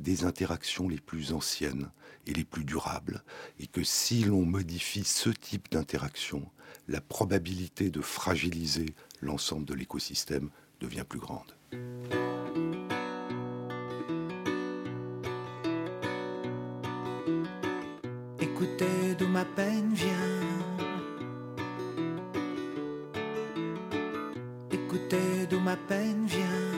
[0.00, 1.90] des interactions les plus anciennes
[2.26, 3.22] et les plus durables,
[3.58, 6.50] et que si l'on modifie ce type d'interaction,
[6.88, 11.56] la probabilité de fragiliser l'ensemble de l'écosystème devient plus grande.
[18.40, 20.55] Écoutez d'où ma peine vient.
[25.48, 26.75] D'où ma peine vient.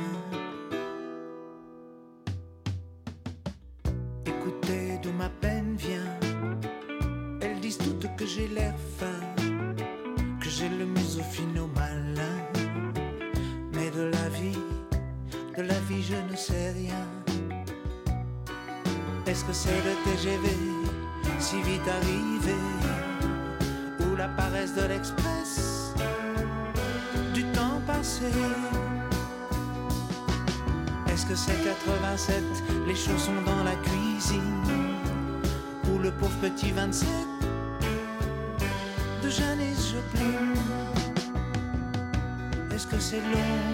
[43.11, 43.65] C'est long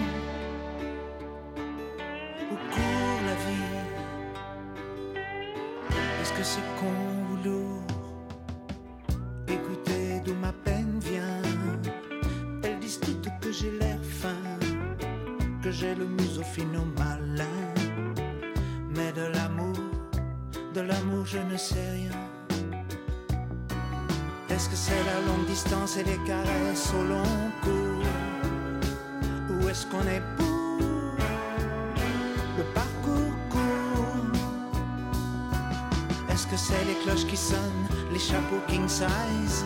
[2.51, 3.73] ou court la vie
[6.21, 6.95] Est-ce que c'est con
[7.31, 7.83] ou lourd
[9.49, 11.41] Écoutez d'où ma peine vient?
[12.63, 14.43] Elles disent toutes que j'ai l'air fin,
[15.61, 17.59] que j'ai le museau fin au malin.
[18.95, 19.79] Mais de l'amour,
[20.73, 22.17] de l'amour, je ne sais rien.
[24.49, 27.54] Est-ce que c'est la longue distance et les caresses au long
[30.01, 31.17] est pour
[32.57, 34.39] le parcours court.
[36.29, 39.65] Est-ce que c'est les cloches qui sonnent, les chapeaux king size?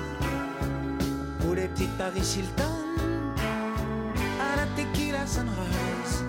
[1.47, 2.75] Ou les petites Paris Hilton?
[4.39, 6.23] À la tequila sunrise.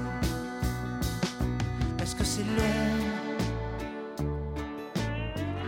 [2.00, 2.96] Est-ce que c'est long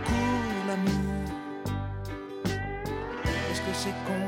[0.05, 1.29] Court l'amour
[3.51, 4.22] Est-ce que c'est con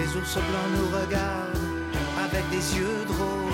[0.00, 1.58] Les ours blancs nous regardent
[2.24, 3.52] avec des yeux drôles.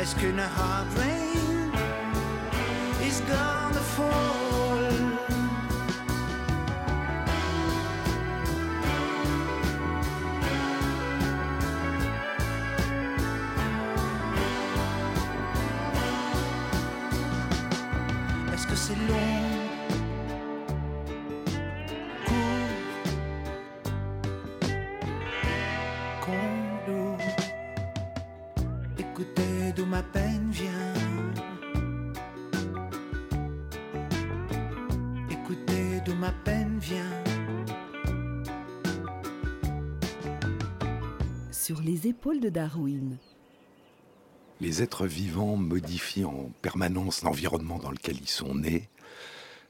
[0.00, 0.86] Est-ce qu'une hard
[44.60, 48.88] Les êtres vivants modifient en permanence l'environnement dans lequel ils sont nés,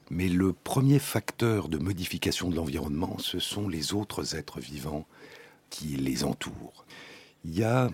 [0.09, 5.05] mais le premier facteur de modification de l'environnement, ce sont les autres êtres vivants
[5.69, 6.85] qui les entourent.
[7.45, 7.91] Il y a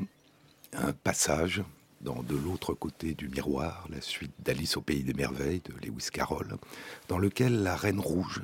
[0.74, 1.62] un passage
[2.00, 6.10] dans De l'autre côté du miroir, la suite d'Alice au pays des merveilles de Lewis
[6.12, 6.58] Carroll,
[7.08, 8.44] dans lequel la reine rouge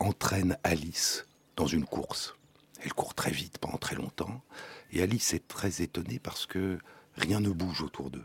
[0.00, 1.24] entraîne Alice
[1.54, 2.34] dans une course.
[2.82, 3.55] Elle court très vite
[4.96, 6.78] et Alice est très étonnée parce que
[7.16, 8.24] rien ne bouge autour d'eux.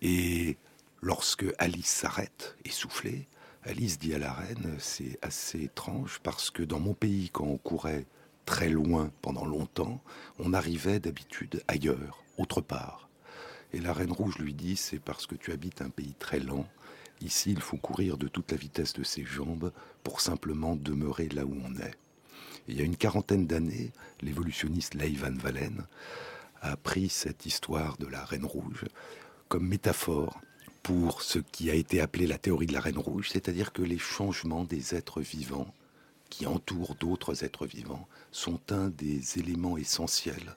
[0.00, 0.56] Et
[1.00, 3.28] lorsque Alice s'arrête, essoufflée,
[3.62, 7.56] Alice dit à la reine, c'est assez étrange parce que dans mon pays, quand on
[7.56, 8.04] courait
[8.46, 10.02] très loin pendant longtemps,
[10.40, 13.08] on arrivait d'habitude ailleurs, autre part.
[13.72, 16.66] Et la reine rouge lui dit, c'est parce que tu habites un pays très lent.
[17.20, 19.70] Ici, il faut courir de toute la vitesse de ses jambes
[20.02, 21.94] pour simplement demeurer là où on est.
[22.68, 25.86] il y a une quarantaine d'années, l'évolutionniste Leigh Van Valen
[26.60, 28.84] a pris cette histoire de la Reine Rouge
[29.48, 30.40] comme métaphore
[30.82, 33.98] pour ce qui a été appelé la théorie de la Reine Rouge, c'est-à-dire que les
[33.98, 35.72] changements des êtres vivants
[36.30, 40.56] qui entourent d'autres êtres vivants sont un des éléments essentiels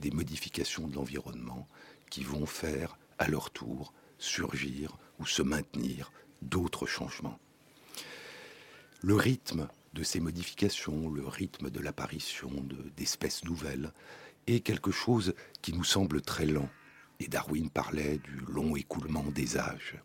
[0.00, 1.66] des modifications de l'environnement
[2.10, 7.38] qui vont faire à leur tour surgir ou se maintenir d'autres changements.
[9.02, 12.50] Le rythme de ces modifications, le rythme de l'apparition
[12.96, 13.92] d'espèces nouvelles,
[14.46, 16.68] est quelque chose qui nous semble très lent.
[17.18, 19.96] Et Darwin parlait du long écoulement des âges.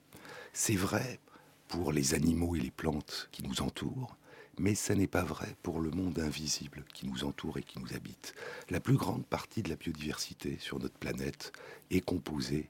[0.54, 1.20] C'est vrai
[1.68, 4.16] pour les animaux et les plantes qui nous entourent,
[4.58, 7.94] mais ce n'est pas vrai pour le monde invisible qui nous entoure et qui nous
[7.94, 8.34] habite.
[8.70, 11.52] La plus grande partie de la biodiversité sur notre planète
[11.90, 12.70] est composée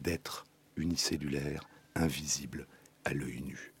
[0.00, 0.44] d'êtres
[0.76, 2.68] unicellulaires, invisibles
[3.04, 3.71] à l'œil nu.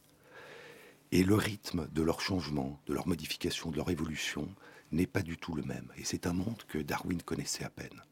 [1.12, 4.48] Et le rythme de leur changement, de leur modification, de leur évolution
[4.92, 5.92] n'est pas du tout le même.
[5.98, 8.02] Et c'est un monde que Darwin connaissait à peine,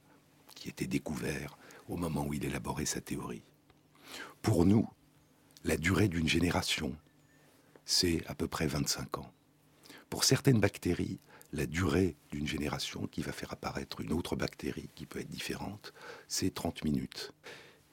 [0.54, 1.56] qui était découvert
[1.88, 3.42] au moment où il élaborait sa théorie.
[4.42, 4.86] Pour nous,
[5.64, 6.94] la durée d'une génération,
[7.86, 9.32] c'est à peu près 25 ans.
[10.10, 11.20] Pour certaines bactéries,
[11.52, 15.94] la durée d'une génération qui va faire apparaître une autre bactérie qui peut être différente,
[16.28, 17.32] c'est 30 minutes.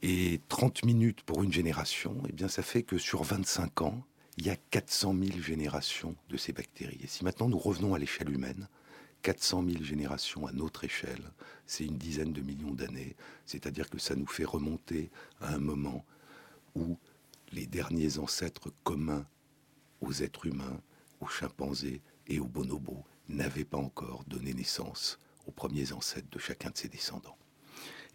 [0.02, 4.06] Et 30 minutes pour une génération, eh bien ça fait que sur 25 ans,
[4.38, 7.00] il y a 400 000 générations de ces bactéries.
[7.04, 8.68] Et si maintenant nous revenons à l'échelle humaine,
[9.24, 11.32] 400 000 générations à notre échelle,
[11.66, 15.10] c'est une dizaine de millions d'années, c'est-à-dire que ça nous fait remonter
[15.42, 16.06] à un moment
[16.76, 16.98] où
[17.52, 19.26] les derniers ancêtres communs
[20.02, 20.80] aux êtres humains,
[21.20, 26.70] aux chimpanzés et aux bonobos n'avaient pas encore donné naissance aux premiers ancêtres de chacun
[26.70, 27.38] de ses descendants.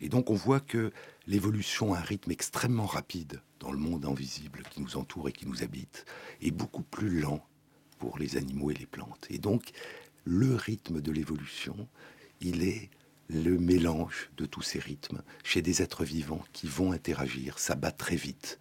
[0.02, 0.92] Et donc on voit que
[1.26, 5.46] l'évolution a un rythme extrêmement rapide dans le monde invisible qui nous entoure et qui
[5.46, 6.04] nous habite,
[6.40, 7.46] et beaucoup plus lent
[7.98, 9.26] pour les animaux et les plantes.
[9.30, 9.70] Et donc
[10.24, 11.88] le rythme de l'évolution,
[12.40, 12.90] il est
[13.28, 17.58] le mélange de tous ces rythmes chez des êtres vivants qui vont interagir.
[17.58, 18.58] Ça bat très vite.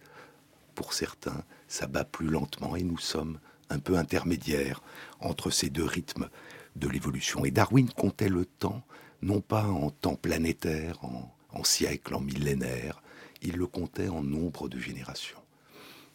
[0.76, 4.82] Pour certains, ça bat plus lentement et nous sommes un peu intermédiaires
[5.20, 6.28] entre ces deux rythmes
[6.76, 7.44] de l'évolution.
[7.44, 8.84] Et Darwin comptait le temps,
[9.22, 13.02] non pas en temps planétaire, en, en siècles, en millénaires,
[13.40, 15.38] il le comptait en nombre de générations.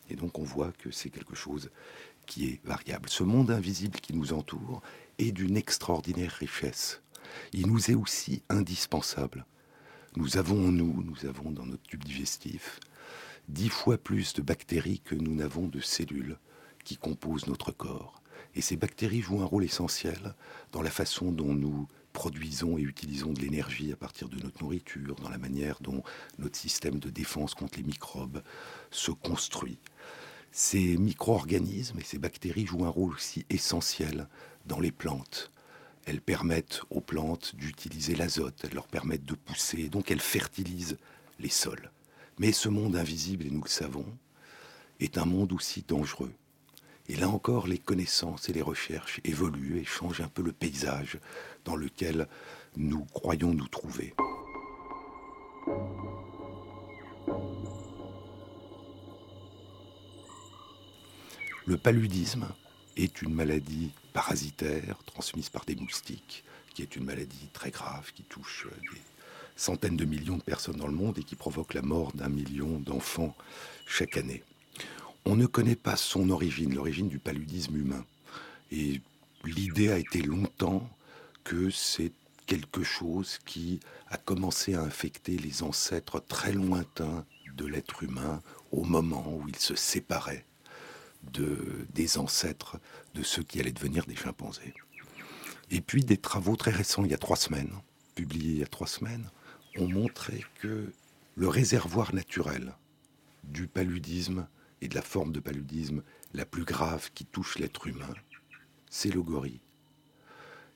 [0.09, 1.69] Et donc on voit que c'est quelque chose
[2.25, 3.09] qui est variable.
[3.09, 4.81] Ce monde invisible qui nous entoure
[5.17, 7.01] est d'une extraordinaire richesse.
[7.53, 9.45] Il nous est aussi indispensable.
[10.15, 12.79] Nous avons en nous, nous avons dans notre tube digestif,
[13.49, 16.37] dix fois plus de bactéries que nous n'avons de cellules
[16.83, 18.21] qui composent notre corps.
[18.55, 20.35] Et ces bactéries jouent un rôle essentiel
[20.71, 21.87] dans la façon dont nous
[22.17, 26.01] produisons et utilisons de l'énergie à partir de notre nourriture, dans la manière dont
[26.39, 28.41] notre système de défense contre les microbes
[28.89, 29.77] se construit.
[30.51, 34.27] Ces micro-organismes et ces bactéries jouent un rôle aussi essentiel
[34.65, 35.51] dans les plantes.
[36.07, 40.97] Elles permettent aux plantes d'utiliser l'azote, elles leur permettent de pousser, donc elles fertilisent
[41.39, 41.91] les sols.
[42.39, 44.07] Mais ce monde invisible, et nous le savons,
[44.99, 46.33] est un monde aussi dangereux.
[47.09, 51.19] Et là encore, les connaissances et les recherches évoluent et changent un peu le paysage
[51.63, 52.27] dans lequel
[52.75, 54.13] nous croyons nous trouver.
[61.65, 62.47] Le paludisme
[62.95, 66.43] est une maladie parasitaire transmise par des moustiques,
[66.73, 69.01] qui est une maladie très grave qui touche des
[69.55, 72.79] centaines de millions de personnes dans le monde et qui provoque la mort d'un million
[72.79, 73.35] d'enfants
[73.85, 74.43] chaque année.
[75.29, 78.05] On ne connaît pas son origine, l'origine du paludisme humain.
[78.71, 79.01] Et
[79.43, 80.89] l'idée a été longtemps
[81.43, 82.13] que c'est
[82.45, 87.25] quelque chose qui a commencé à infecter les ancêtres très lointains
[87.57, 90.45] de l'être humain au moment où il se séparait
[91.33, 92.79] de, des ancêtres
[93.13, 94.73] de ceux qui allaient devenir des chimpanzés.
[95.71, 97.73] Et puis des travaux très récents, il y a trois semaines,
[98.15, 99.29] publiés il y a trois semaines,
[99.75, 100.93] ont montré que
[101.35, 102.71] le réservoir naturel
[103.43, 104.47] du paludisme
[104.81, 108.13] et de la forme de paludisme la plus grave qui touche l'être humain,
[108.89, 109.61] c'est le gorille.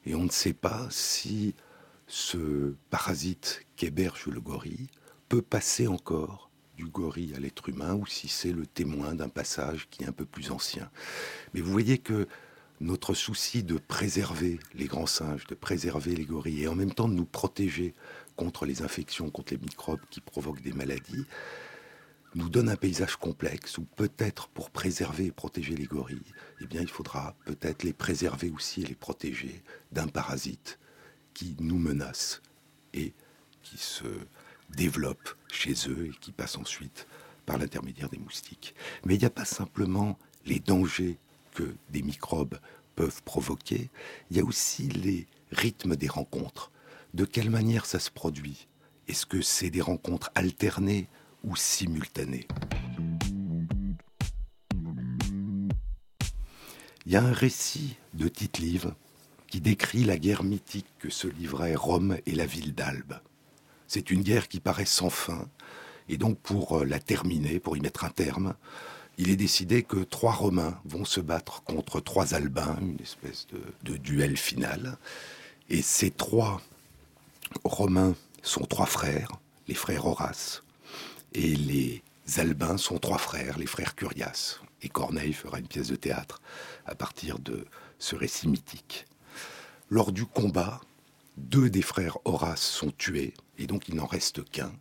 [0.06, 1.56] Et on ne sait pas si
[2.08, 4.88] ce parasite qu'héberge le gorille
[5.30, 9.88] peut passer encore du gorille à l'être humain ou si c'est le témoin d'un passage
[9.90, 10.90] qui est un peu plus ancien.
[11.54, 12.28] Mais vous voyez que
[12.82, 17.08] notre souci de préserver les grands singes, de préserver les gorilles et en même temps
[17.08, 17.94] de nous protéger
[18.36, 21.26] contre les infections, contre les microbes qui provoquent des maladies,
[22.36, 26.82] nous donne un paysage complexe où peut-être pour préserver et protéger les gorilles, eh bien
[26.82, 30.80] il faudra peut-être les préserver aussi et les protéger d'un parasite
[31.34, 32.42] qui nous menace
[32.94, 33.14] et
[33.64, 34.06] qui se
[34.70, 37.08] développe chez eux et qui passe ensuite
[37.46, 38.76] par l'intermédiaire des moustiques.
[39.06, 41.18] Mais il n'y a pas simplement les dangers
[41.54, 42.60] que des microbes
[42.96, 43.90] peuvent provoquer,
[44.30, 46.72] il y a aussi les rythmes des rencontres.
[47.14, 48.68] De quelle manière ça se produit?
[49.08, 51.10] Est-ce que c'est des rencontres alternées
[51.44, 52.48] ou simultanées
[57.06, 58.94] Il y a un récit de Tite-Live
[59.48, 63.20] qui décrit la guerre mythique que se livraient Rome et la ville d'Albe.
[63.88, 65.50] C'est une guerre qui paraît sans fin,
[66.08, 68.54] et donc pour euh, la terminer, pour y mettre un terme,
[69.18, 73.48] il est décidé que trois Romains vont se battre contre trois Albins, une espèce
[73.84, 74.98] de, duel final.
[75.70, 76.62] Et ces trois
[77.64, 79.30] Romains sont trois frères,
[79.68, 80.64] les frères Horace,
[81.34, 82.04] et les
[82.38, 84.60] Albins sont trois frères, les frères Curias.
[84.82, 86.42] Et Corneille fera une pièce de théâtre
[86.86, 87.66] à partir de
[88.00, 89.06] ce récit mythique.
[89.90, 90.82] Lors du combat,
[91.38, 94.72] deux des frères Horace sont tués, et donc il n'en reste qu'un.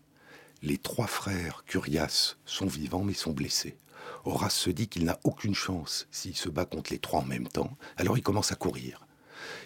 [0.63, 3.77] Les trois frères Curias sont vivants mais sont blessés.
[4.25, 7.49] Horace se dit qu'il n'a aucune chance s'il se bat contre les trois en même
[7.49, 9.07] temps, alors il commence à courir.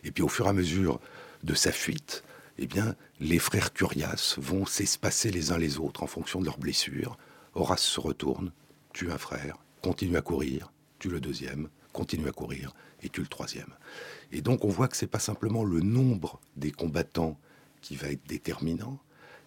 [0.03, 1.01] Et puis au fur et à mesure
[1.43, 2.24] de sa fuite,
[2.59, 6.59] eh bien, les frères Curias vont s'espacer les uns les autres en fonction de leurs
[6.59, 7.19] blessures.
[7.55, 8.53] Horace se retourne,
[8.93, 13.27] tue un frère, continue à courir, tue le deuxième, continue à courir et tue le
[13.27, 13.75] troisième.
[14.33, 17.39] Et donc on voit que c'est pas simplement le nombre des combattants
[17.81, 18.99] qui va être déterminant,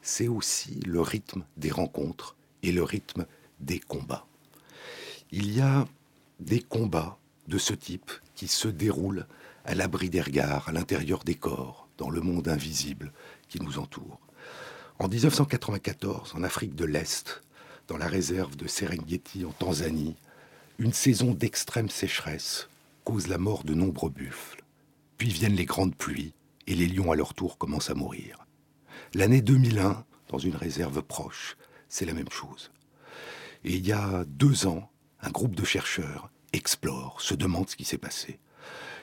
[0.02, 3.26] c'est aussi le rythme des rencontres et le rythme
[3.60, 4.28] des combats
[5.32, 5.88] il y a
[6.40, 9.26] des combats de ce type qui se déroulent
[9.66, 13.12] à l'abri des regards, à l'intérieur des corps, dans le monde invisible
[13.50, 14.20] qui nous entoure.
[15.00, 17.42] En 1994, en Afrique de l'Est,
[17.88, 20.16] dans la réserve de Serengeti en Tanzanie,
[20.80, 22.70] une saison d'extrême sécheresse
[23.04, 24.64] cause la mort de nombreux buffles.
[25.18, 26.34] Puis viennent les grandes pluies
[26.68, 28.46] et les lions à leur tour commencent à mourir.
[29.14, 31.58] L'année 2001, dans une réserve proche,
[31.90, 32.72] c'est la même chose.
[33.64, 34.90] Et il y a deux ans,
[35.22, 38.40] un groupe de chercheurs explore, se demande ce qui s'est passé.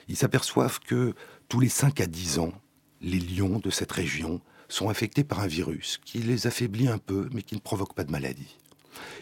[0.07, 1.13] Ils s'aperçoivent que
[1.49, 2.53] tous les 5 à 10 ans,
[3.01, 7.29] les lions de cette région sont infectés par un virus qui les affaiblit un peu
[7.31, 8.57] mais qui ne provoque pas de maladie.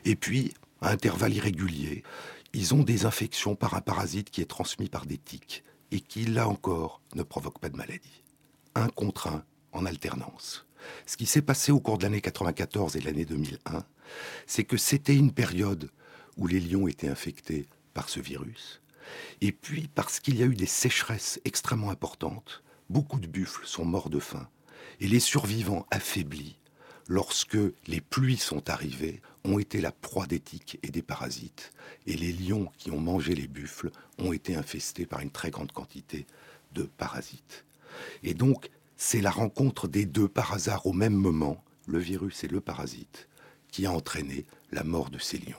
[0.06, 2.04] Et puis, à intervalles irréguliers,
[2.54, 6.26] ils ont des infections par un parasite qui est transmis par des tiques et qui,
[6.26, 8.24] là encore, ne provoque pas de maladie.
[8.76, 10.66] Un contre un, en alternance.
[11.06, 13.84] Ce qui s'est passé au cours de l'année 94 et l'année 2001,
[14.46, 15.90] c'est que c'était une période
[16.38, 18.82] où les lions étaient infectés par ce virus.
[19.42, 22.64] Et puis, parce qu'il y a eu des sécheresses extrêmement importantes,
[22.94, 24.48] beaucoup de buffles sont morts de faim.
[25.00, 26.60] Et les survivants affaiblis,
[27.08, 31.74] lorsque les pluies sont arrivées, ont été la proie des tiques et des parasites.
[32.06, 33.90] Et les lions qui ont mangé les buffles
[34.20, 36.28] ont été infestés par une très grande quantité
[36.74, 37.66] de parasites.
[38.22, 42.48] Et donc, c'est la rencontre des deux par hasard au même moment, le virus et
[42.48, 43.28] le parasite,
[43.70, 45.58] qui a entraîné la mort de ces lions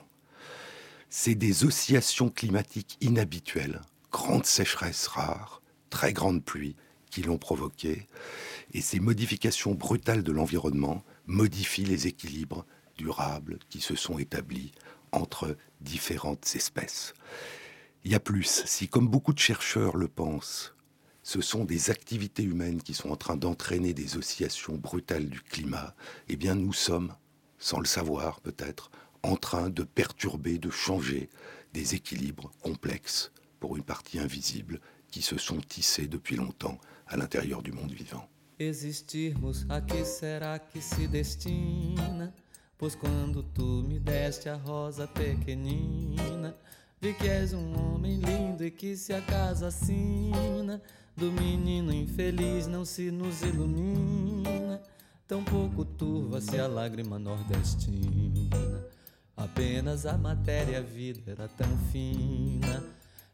[1.17, 3.79] c'est des oscillations climatiques inhabituelles,
[4.11, 6.75] grandes sécheresses rares, très grandes pluies
[7.15, 8.09] qui l'ont provoqué,
[8.73, 12.65] et ces modifications brutales de l'environnement modifient les équilibres
[12.97, 14.73] durables qui se sont établis
[15.13, 17.13] entre différentes espèces.
[18.03, 20.75] Il y a plus, si comme beaucoup de chercheurs le pensent,
[21.23, 25.95] ce sont des activités humaines qui sont en train d'entraîner des oscillations brutales du climat,
[26.27, 27.15] eh bien nous sommes,
[27.59, 28.91] sans le savoir peut-être,
[29.23, 31.29] en train de perturber, de changer
[31.71, 37.61] des équilibres complexes pour une partie invisible qui se sont tissés depuis longtemps à l'intérieur
[37.61, 38.27] du monde vivant.
[38.57, 42.33] Existirmos, a que será que se destina?
[42.77, 46.55] Pois quando tu me deste a rosa pequenina,
[47.01, 50.81] vi que és um homem lindo e que se a casa assina
[51.15, 54.81] do menino infeliz não se nos ilumina.
[55.27, 58.85] Tão pouco turva se a lágrima nordestina.
[59.35, 62.83] Apenas a matéria, a vida era tão fina.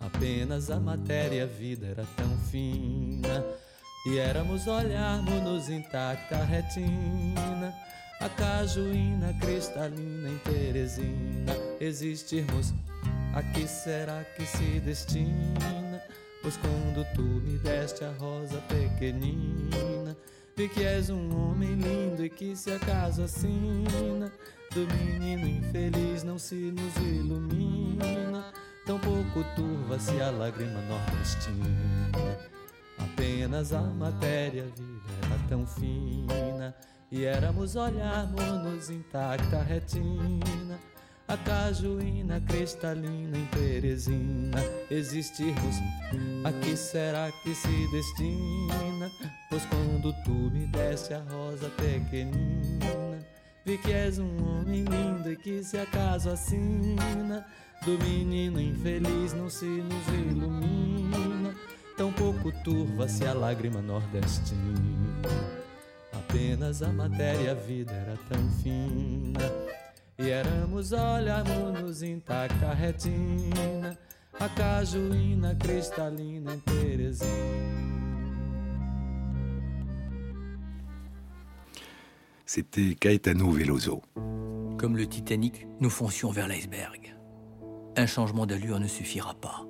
[0.00, 3.44] Apenas a matéria, a vida era tão fina.
[4.06, 7.74] E éramos olharmos-nos intacta retina.
[8.18, 11.52] A cajuína cristalina em Teresina.
[11.78, 12.72] Existirmos,
[13.34, 16.02] a que será que se destina?
[16.42, 20.16] Pois quando tu me deste a rosa pequenina,
[20.56, 24.32] vi que és um homem lindo e que se acaso assina
[24.72, 28.06] do menino infeliz não se nos ilumina,
[29.40, 32.38] pouco turva-se a lágrima nordestina.
[32.98, 36.74] Apenas a matéria vida era tão fina
[37.10, 40.78] e éramos olharmos-nos intacta retina.
[41.26, 44.58] A cajuína cristalina em Teresina
[44.90, 45.76] existirmos,
[46.44, 49.08] a que será que se destina?
[49.48, 53.24] Pois quando tu me deste a rosa pequenina,
[53.64, 57.46] vi que és um homem lindo e que se acaso assina,
[57.84, 61.54] do menino infeliz não se nos ilumina,
[61.96, 65.28] tão pouco turva-se a lágrima nordestina.
[66.12, 69.40] Apenas a matéria, a vida era tão fina
[70.18, 73.98] e éramos olharmos intacta retina,
[74.38, 77.90] a cajuína cristalina em Teresina.
[82.44, 84.02] C'était Caetano Veloso.
[84.76, 87.19] Comme le Titanic, nous foncions vers l'iceberg.
[87.96, 89.66] Un changement d'allure ne suffira pas.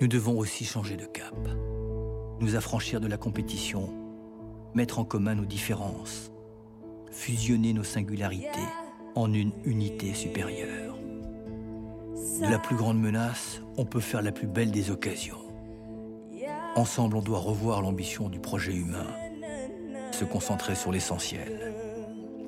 [0.00, 1.36] Nous devons aussi changer de cap.
[2.40, 3.88] Nous affranchir de la compétition,
[4.74, 6.32] mettre en commun nos différences,
[7.12, 8.68] fusionner nos singularités
[9.14, 10.96] en une unité supérieure.
[12.40, 15.38] De la plus grande menace, on peut faire la plus belle des occasions.
[16.74, 19.06] Ensemble, on doit revoir l'ambition du projet humain,
[20.10, 21.72] se concentrer sur l'essentiel,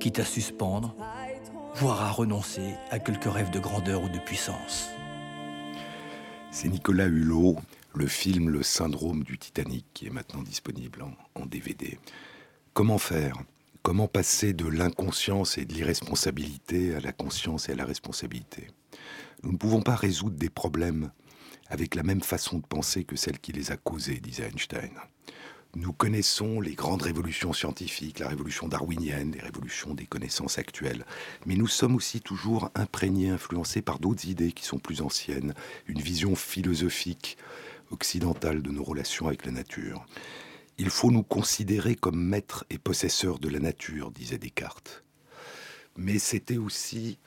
[0.00, 0.96] quitte à suspendre,
[1.78, 4.88] voire à renoncer à quelques rêves de grandeur ou de puissance.
[6.50, 7.56] C'est Nicolas Hulot,
[7.94, 11.98] le film Le syndrome du Titanic, qui est maintenant disponible en, en DVD.
[12.72, 13.36] Comment faire?
[13.82, 18.68] Comment passer de l'inconscience et de l'irresponsabilité à la conscience et à la responsabilité?
[19.42, 21.10] Nous ne pouvons pas résoudre des problèmes
[21.68, 24.92] avec la même façon de penser que celle qui les a causés, disait Einstein.
[25.74, 31.04] Nous connaissons les grandes révolutions scientifiques, la révolution darwinienne, les révolutions des connaissances actuelles,
[31.44, 35.54] mais nous sommes aussi toujours imprégnés, influencés par d'autres idées qui sont plus anciennes,
[35.86, 37.36] une vision philosophique
[37.90, 40.06] occidentale de nos relations avec la nature.
[40.78, 45.04] Il faut nous considérer comme maîtres et possesseurs de la nature, disait Descartes.
[45.96, 47.18] Mais c'était aussi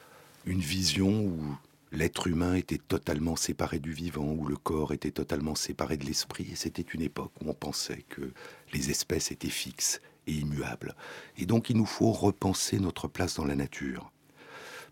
[0.46, 1.40] une vision où
[1.92, 6.48] l'être humain était totalement séparé du vivant, où le corps était totalement séparé de l'esprit,
[6.52, 8.32] et c'était une époque où on pensait que
[8.74, 10.96] les espèces étaient fixes et immuables.
[11.38, 14.12] Et donc il nous faut repenser notre place dans la nature.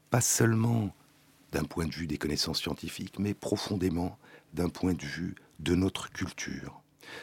[0.09, 0.95] Pas seulement
[1.51, 4.17] d'un point de vue des connaissances scientifiques, mais profondément
[4.53, 6.81] d'un point de vue de notre culture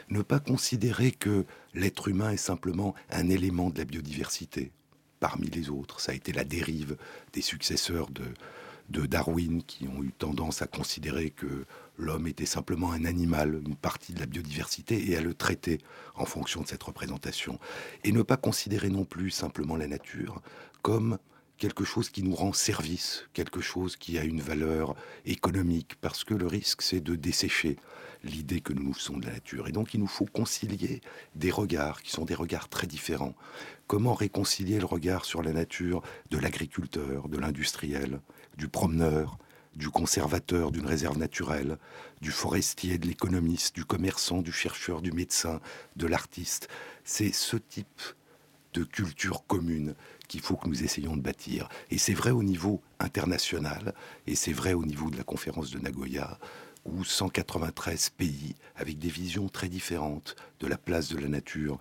[0.09, 1.45] ne pas considérer que
[1.75, 4.73] l'être humain est simplement un élément de la biodiversité
[5.21, 6.01] parmi les autres.
[6.01, 6.97] Ça a été la dérive
[7.33, 8.25] des successeurs de,
[8.89, 11.65] de Darwin qui ont eu tendance à considérer que
[11.99, 15.79] l'homme était simplement un animal, une partie de la biodiversité, et à le traiter
[16.15, 17.59] en fonction de cette représentation.
[18.05, 20.43] Et ne pas considérer non plus simplement la nature
[20.83, 21.19] comme
[21.57, 26.35] quelque chose qui nous rend service, quelque chose qui a une valeur économique, parce que
[26.35, 27.77] le risque c'est de dessécher
[28.25, 29.69] l'idée que nous nous sommes de la nature.
[29.69, 31.01] Et donc il nous faut concilier
[31.35, 33.35] des regards qui sont des regards très différents.
[33.87, 38.21] Comment réconcilier le regard sur la nature de l'agriculteur, de l'industriel,
[38.57, 39.39] du promeneur,
[39.77, 41.79] du conservateur d'une réserve naturelle,
[42.21, 45.61] du forestier, de l'économiste, du commerçant, du chercheur, du médecin,
[45.97, 46.69] de l'artiste.
[47.05, 48.03] C'est ce type
[48.73, 49.95] de culture commune
[50.29, 51.69] qu'il faut que nous essayions de bâtir.
[51.91, 53.95] Et c'est vrai au niveau international,
[54.27, 56.39] et c'est vrai au niveau de la conférence de Nagoya,
[56.85, 61.79] où 193 pays, avec des visions très différentes de la place de la nature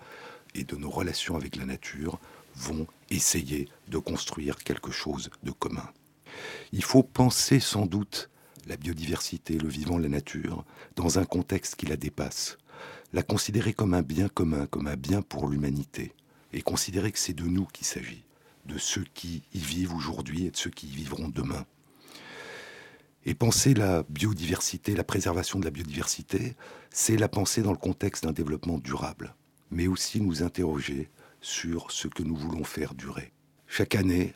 [0.55, 2.19] et de nos relations avec la nature,
[2.55, 5.89] vont essayer de construire quelque chose de commun.
[6.71, 8.29] Il faut penser sans doute
[8.67, 10.65] la biodiversité, le vivant, la nature,
[10.95, 12.57] dans un contexte qui la dépasse,
[13.11, 16.13] la considérer comme un bien commun, comme un bien pour l'humanité,
[16.53, 18.23] et considérer que c'est de nous qu'il s'agit,
[18.65, 21.65] de ceux qui y vivent aujourd'hui et de ceux qui y vivront demain.
[23.25, 26.55] Et penser la biodiversité, la préservation de la biodiversité,
[26.89, 29.36] c'est la penser dans le contexte d'un développement durable,
[29.71, 31.09] mais aussi nous interroger
[31.39, 33.31] sur ce que nous voulons faire durer.
[33.67, 34.34] Chaque année,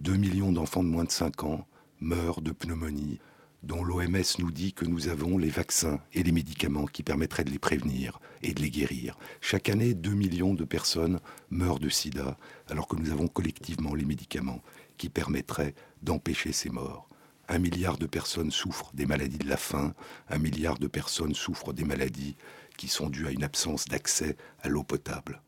[0.00, 1.66] 2 millions d'enfants de moins de 5 ans
[2.00, 3.20] meurent de pneumonie,
[3.62, 7.50] dont l'OMS nous dit que nous avons les vaccins et les médicaments qui permettraient de
[7.50, 9.18] les prévenir et de les guérir.
[9.42, 11.20] Chaque année, 2 millions de personnes
[11.50, 12.38] meurent de sida,
[12.70, 14.62] alors que nous avons collectivement les médicaments
[14.96, 17.06] qui permettraient d'empêcher ces morts.
[17.48, 19.92] Un milliard de personnes souffrent des maladies de la faim,
[20.30, 22.36] un milliard de personnes souffrent des maladies
[22.78, 25.42] qui sont dues à une absence d'accès à l'eau potable.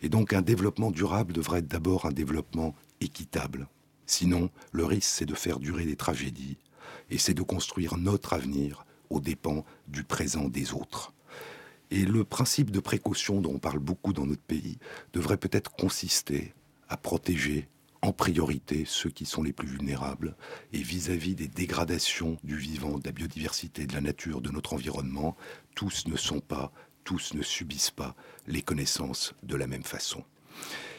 [0.00, 3.66] Et donc un développement durable devrait être d'abord un développement équitable.
[4.10, 6.58] Sinon, le risque, c'est de faire durer des tragédies,
[7.10, 11.12] et c'est de construire notre avenir aux dépens du présent des autres.
[11.92, 14.78] Et le principe de précaution dont on parle beaucoup dans notre pays
[15.12, 16.54] devrait peut-être consister
[16.88, 17.68] à protéger
[18.02, 20.34] en priorité ceux qui sont les plus vulnérables
[20.72, 25.36] et vis-à-vis des dégradations du vivant, de la biodiversité, de la nature, de notre environnement,
[25.76, 26.72] tous ne sont pas
[27.04, 28.16] tous ne subissent pas
[28.48, 30.24] les connaissances de la même façon.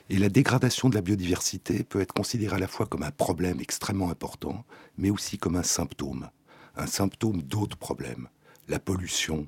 [0.09, 3.59] Et la dégradation de la biodiversité peut être considérée à la fois comme un problème
[3.59, 4.65] extrêmement important,
[4.97, 6.29] mais aussi comme un symptôme,
[6.75, 8.27] un symptôme d'autres problèmes,
[8.67, 9.47] la pollution,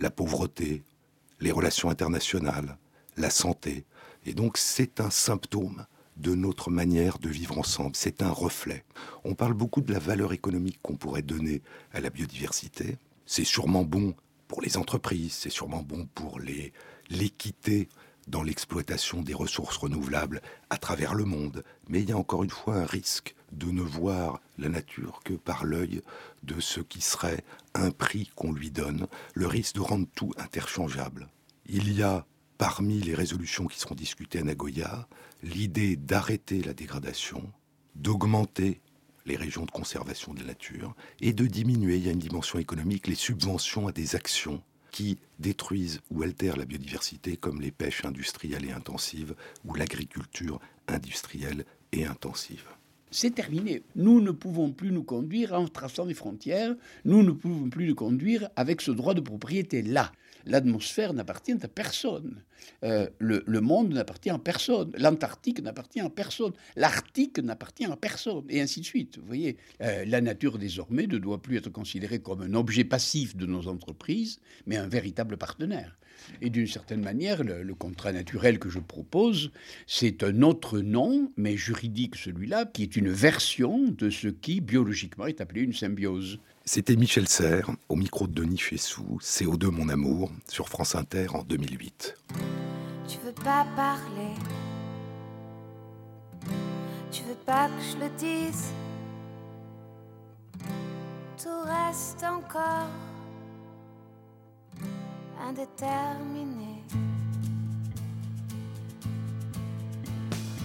[0.00, 0.82] la pauvreté,
[1.40, 2.78] les relations internationales,
[3.16, 3.84] la santé.
[4.24, 5.84] Et donc c'est un symptôme
[6.16, 7.96] de notre manière de vivre ensemble.
[7.96, 8.84] C'est un reflet.
[9.24, 11.62] On parle beaucoup de la valeur économique qu'on pourrait donner
[11.92, 12.96] à la biodiversité.
[13.26, 14.14] C'est sûrement bon
[14.48, 16.38] pour les entreprises, c'est sûrement bon pour
[17.10, 17.88] l'équité
[18.28, 21.64] dans l'exploitation des ressources renouvelables à travers le monde.
[21.88, 25.34] Mais il y a encore une fois un risque de ne voir la nature que
[25.34, 26.02] par l'œil
[26.42, 27.44] de ce qui serait
[27.74, 31.28] un prix qu'on lui donne, le risque de rendre tout interchangeable.
[31.66, 32.26] Il y a
[32.58, 35.08] parmi les résolutions qui seront discutées à Nagoya
[35.42, 37.52] l'idée d'arrêter la dégradation,
[37.96, 38.80] d'augmenter
[39.26, 42.58] les régions de conservation de la nature et de diminuer, il y a une dimension
[42.58, 44.62] économique, les subventions à des actions
[44.92, 49.34] qui détruisent ou altèrent la biodiversité comme les pêches industrielles et intensives
[49.64, 52.64] ou l'agriculture industrielle et intensive.
[53.10, 53.82] C'est terminé.
[53.96, 56.74] Nous ne pouvons plus nous conduire en traçant des frontières,
[57.04, 60.12] nous ne pouvons plus nous conduire avec ce droit de propriété-là.
[60.46, 62.42] L'atmosphère n'appartient à personne.
[62.84, 64.92] Euh, le, monde n'appartient à personne.
[64.98, 66.52] L'Antarctique n'appartient à personne.
[66.76, 68.44] L'Arctique n'appartient à personne.
[68.48, 69.18] Et ainsi de suite.
[69.18, 73.36] Vous voyez, euh, la nature désormais ne doit plus être considérée comme un objet passif
[73.36, 75.96] de nos entreprises, mais un véritable partenaire.
[76.40, 79.50] Et d'une certaine manière, le, contrat naturel que je propose,
[79.86, 85.26] c'est un autre nom, mais juridique celui-là, qui est une version de ce qui biologiquement
[85.26, 86.38] est appelé une symbiose.
[86.64, 91.42] C'était Michel Serres, au micro de Denis Fessou, CO2 Mon Amour, sur France Inter en
[91.42, 92.14] 2008.
[93.08, 94.34] Tu veux pas parler
[97.10, 98.72] Tu veux pas que je le dise
[101.42, 102.88] Tout reste encore
[105.48, 106.84] indéterminé.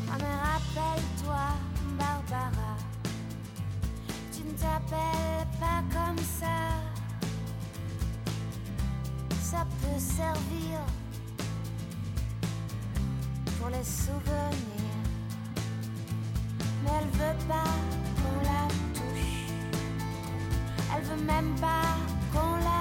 [0.10, 1.46] Ah mais rappelle-toi,
[1.98, 2.78] Barbara
[4.48, 6.58] ne t'appelles pas comme ça.
[9.42, 10.80] Ça peut servir
[13.60, 15.04] pour les souvenirs.
[16.84, 17.74] Mais elle veut pas
[18.18, 19.48] qu'on la touche.
[20.96, 21.98] Elle veut même pas
[22.34, 22.77] qu'on la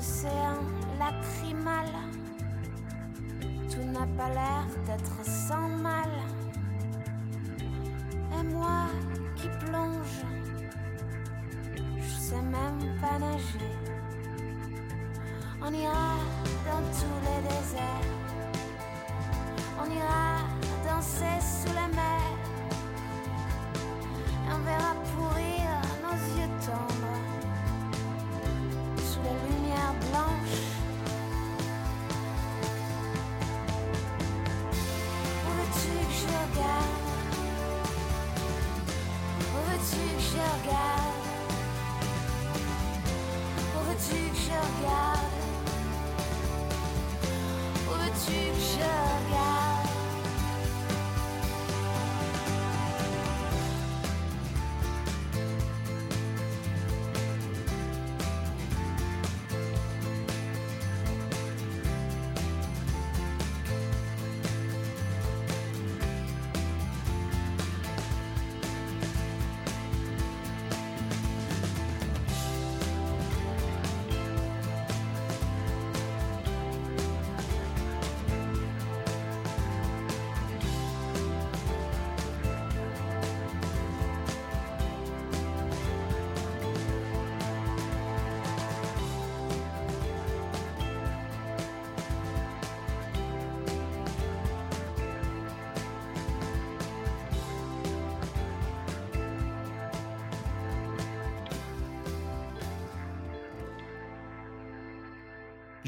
[0.00, 0.60] océan
[0.98, 1.88] lacrymal.
[3.70, 6.10] Tout n'a pas l'air d'être sans mal.
[8.36, 8.86] Et moi
[9.36, 10.20] qui plonge,
[11.98, 13.72] je sais même pas nager.
[15.62, 16.12] On ira
[16.66, 18.19] dans tous les déserts.
[48.20, 49.09] Où veux-tu que je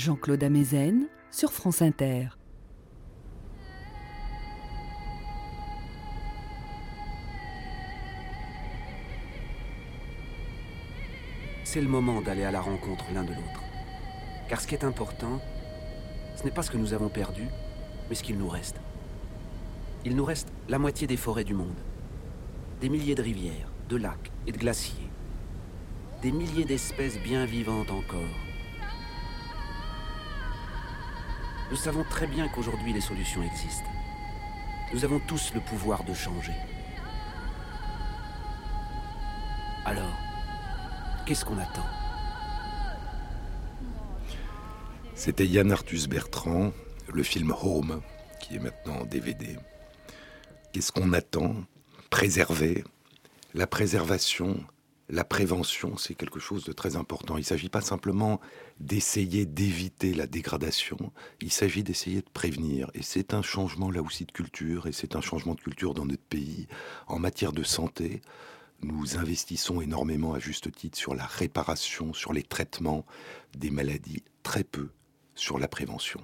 [0.03, 2.31] Jean-Claude Amezen sur France Inter.
[11.63, 13.63] C'est le moment d'aller à la rencontre l'un de l'autre.
[14.49, 15.41] Car ce qui est important,
[16.35, 17.45] ce n'est pas ce que nous avons perdu,
[18.09, 18.81] mais ce qu'il nous reste.
[20.05, 21.79] Il nous reste la moitié des forêts du monde,
[22.81, 25.11] des milliers de rivières, de lacs et de glaciers.
[26.23, 28.52] des milliers d'espèces bien vivantes encore.
[31.73, 33.89] Nous savons très bien qu'aujourd'hui les solutions existent.
[34.93, 36.53] Nous avons tous le pouvoir de changer.
[39.87, 40.15] Alors,
[41.25, 41.87] qu'est-ce qu'on attend?
[45.15, 46.75] C'était Yann Arthus Bertrand,
[47.11, 48.03] le film Home,
[48.39, 49.57] qui est maintenant en DVD.
[50.75, 51.55] Qu'est-ce qu'on attend?
[52.11, 52.85] Préserver.
[53.55, 54.63] La préservation,
[55.09, 57.37] la prévention, c'est quelque chose de très important.
[57.37, 58.41] Il ne s'agit pas simplement
[58.81, 62.91] d'essayer d'éviter la dégradation, il s'agit d'essayer de prévenir.
[62.95, 66.07] Et c'est un changement là aussi de culture, et c'est un changement de culture dans
[66.07, 66.67] notre pays.
[67.09, 68.23] En matière de santé,
[68.83, 73.05] nous investissons énormément à juste titre sur la réparation, sur les traitements
[73.57, 74.89] des maladies, très peu
[75.35, 76.21] sur la prévention.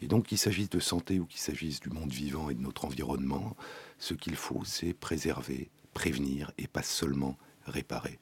[0.00, 2.84] Et donc qu'il s'agisse de santé ou qu'il s'agisse du monde vivant et de notre
[2.84, 3.56] environnement,
[3.98, 8.18] ce qu'il faut, c'est préserver, prévenir et pas seulement réparer.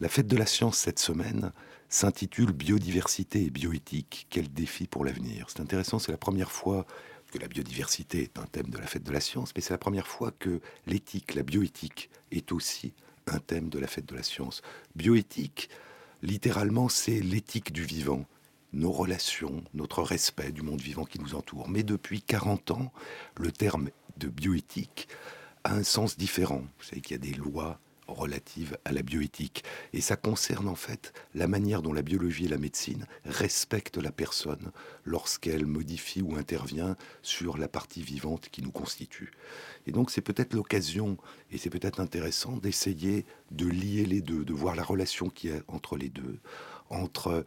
[0.00, 1.52] La fête de la science cette semaine
[1.88, 6.86] s'intitule Biodiversité et bioéthique, quel défi pour l'avenir C'est intéressant, c'est la première fois
[7.30, 9.78] que la biodiversité est un thème de la fête de la science, mais c'est la
[9.78, 12.94] première fois que l'éthique, la bioéthique, est aussi
[13.26, 14.62] un thème de la fête de la science.
[14.96, 15.68] Bioéthique,
[16.22, 18.26] littéralement, c'est l'éthique du vivant,
[18.72, 21.68] nos relations, notre respect du monde vivant qui nous entoure.
[21.68, 22.92] Mais depuis 40 ans,
[23.36, 25.08] le terme de bioéthique
[25.64, 26.62] a un sens différent.
[26.78, 29.64] Vous savez qu'il y a des lois relative à la bioéthique.
[29.92, 34.12] Et ça concerne en fait la manière dont la biologie et la médecine respectent la
[34.12, 34.72] personne
[35.04, 39.32] lorsqu'elle modifie ou intervient sur la partie vivante qui nous constitue.
[39.86, 41.16] Et donc c'est peut-être l'occasion,
[41.50, 45.52] et c'est peut-être intéressant, d'essayer de lier les deux, de voir la relation qu'il y
[45.54, 46.38] a entre les deux,
[46.90, 47.44] entre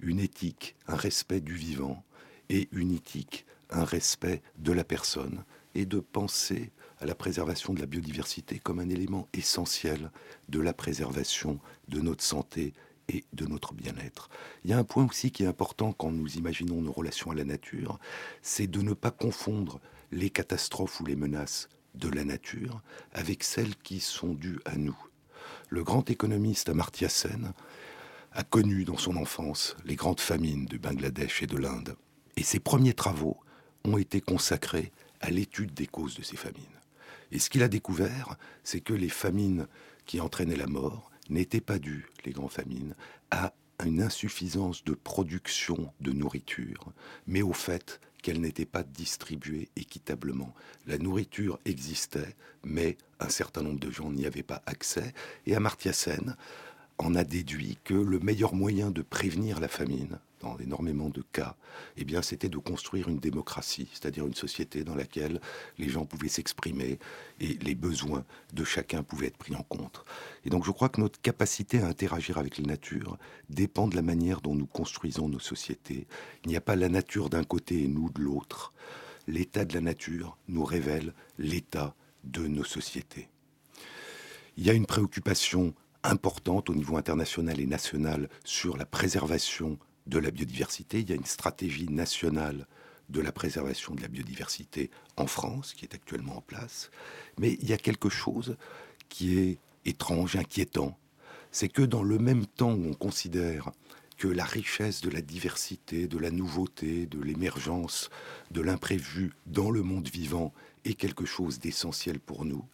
[0.00, 2.04] une éthique, un respect du vivant,
[2.50, 5.44] et une éthique, un respect de la personne,
[5.74, 10.10] et de penser à la préservation de la biodiversité comme un élément essentiel
[10.48, 12.72] de la préservation de notre santé
[13.08, 14.28] et de notre bien-être.
[14.64, 17.34] Il y a un point aussi qui est important quand nous imaginons nos relations à
[17.34, 17.98] la nature,
[18.42, 19.80] c'est de ne pas confondre
[20.12, 22.82] les catastrophes ou les menaces de la nature
[23.12, 24.96] avec celles qui sont dues à nous.
[25.70, 27.52] Le grand économiste Amartya Sen
[28.32, 31.96] a connu dans son enfance les grandes famines du Bangladesh et de l'Inde.
[32.36, 33.38] Et ses premiers travaux
[33.84, 36.77] ont été consacrés à l'étude des causes de ces famines.
[37.32, 39.66] Et ce qu'il a découvert, c'est que les famines
[40.06, 42.94] qui entraînaient la mort n'étaient pas dues, les grandes famines,
[43.30, 43.52] à
[43.84, 46.92] une insuffisance de production de nourriture,
[47.26, 50.52] mais au fait qu'elle n'était pas distribuée équitablement.
[50.86, 55.14] La nourriture existait, mais un certain nombre de gens n'y avaient pas accès.
[55.46, 56.36] Et Amartya Sen
[56.98, 61.56] en a déduit que le meilleur moyen de prévenir la famine, dans énormément de cas,
[61.96, 65.40] eh bien, c'était de construire une démocratie, c'est-à-dire une société dans laquelle
[65.78, 66.98] les gens pouvaient s'exprimer
[67.40, 70.04] et les besoins de chacun pouvaient être pris en compte.
[70.44, 73.18] Et donc, je crois que notre capacité à interagir avec la nature
[73.50, 76.06] dépend de la manière dont nous construisons nos sociétés.
[76.44, 78.72] Il n'y a pas la nature d'un côté et nous de l'autre.
[79.26, 83.28] L'état de la nature nous révèle l'état de nos sociétés.
[84.56, 89.78] Il y a une préoccupation importante au niveau international et national sur la préservation
[90.08, 91.00] de la biodiversité.
[91.00, 92.66] Il y a une stratégie nationale
[93.08, 96.90] de la préservation de la biodiversité en France qui est actuellement en place.
[97.38, 98.56] Mais il y a quelque chose
[99.08, 100.98] qui est étrange, inquiétant.
[101.50, 103.70] C'est que dans le même temps où on considère
[104.18, 108.10] que la richesse de la diversité, de la nouveauté, de l'émergence,
[108.50, 110.52] de l'imprévu dans le monde vivant
[110.84, 112.64] est quelque chose d'essentiel pour nous,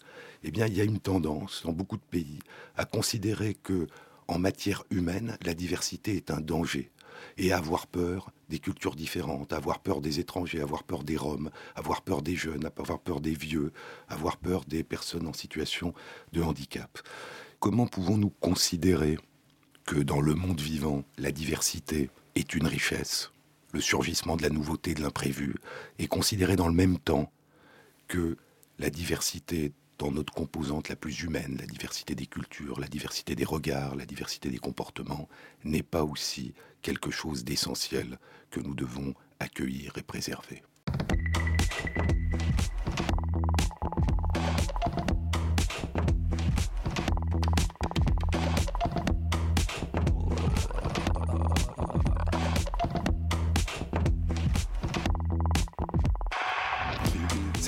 [0.43, 2.39] eh bien, il y a une tendance dans beaucoup de pays
[2.77, 3.87] à considérer que,
[4.27, 6.91] en matière humaine, la diversité est un danger
[7.37, 12.03] et avoir peur des cultures différentes, avoir peur des étrangers, avoir peur des Roms, avoir
[12.03, 13.73] peur des jeunes, avoir peur des vieux,
[14.09, 15.95] avoir peur des personnes en situation
[16.33, 16.99] de handicap.
[17.59, 19.17] Comment pouvons-nous considérer
[19.87, 23.31] que dans le monde vivant, la diversité est une richesse,
[23.73, 25.55] le surgissement de la nouveauté, de l'imprévu,
[25.99, 27.31] et considérer dans le même temps
[28.09, 28.37] que
[28.79, 33.45] la diversité dans notre composante la plus humaine, la diversité des cultures, la diversité des
[33.45, 35.29] regards, la diversité des comportements,
[35.65, 38.19] n'est pas aussi quelque chose d'essentiel
[38.51, 40.63] que nous devons accueillir et préserver.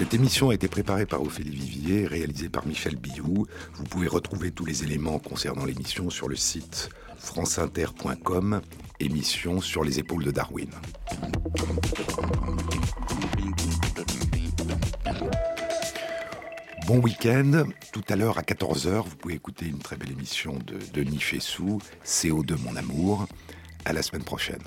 [0.07, 3.45] Cette émission a été préparée par Ophélie Vivier réalisée par Michel Biou.
[3.75, 8.61] Vous pouvez retrouver tous les éléments concernant l'émission sur le site franceinter.com,
[9.01, 10.71] émission sur les épaules de Darwin.
[16.87, 17.65] Bon week-end.
[17.93, 21.81] Tout à l'heure à 14h, vous pouvez écouter une très belle émission de Denis Fessou,
[22.05, 23.27] CO2 Mon Amour.
[23.85, 24.63] À la semaine prochaine.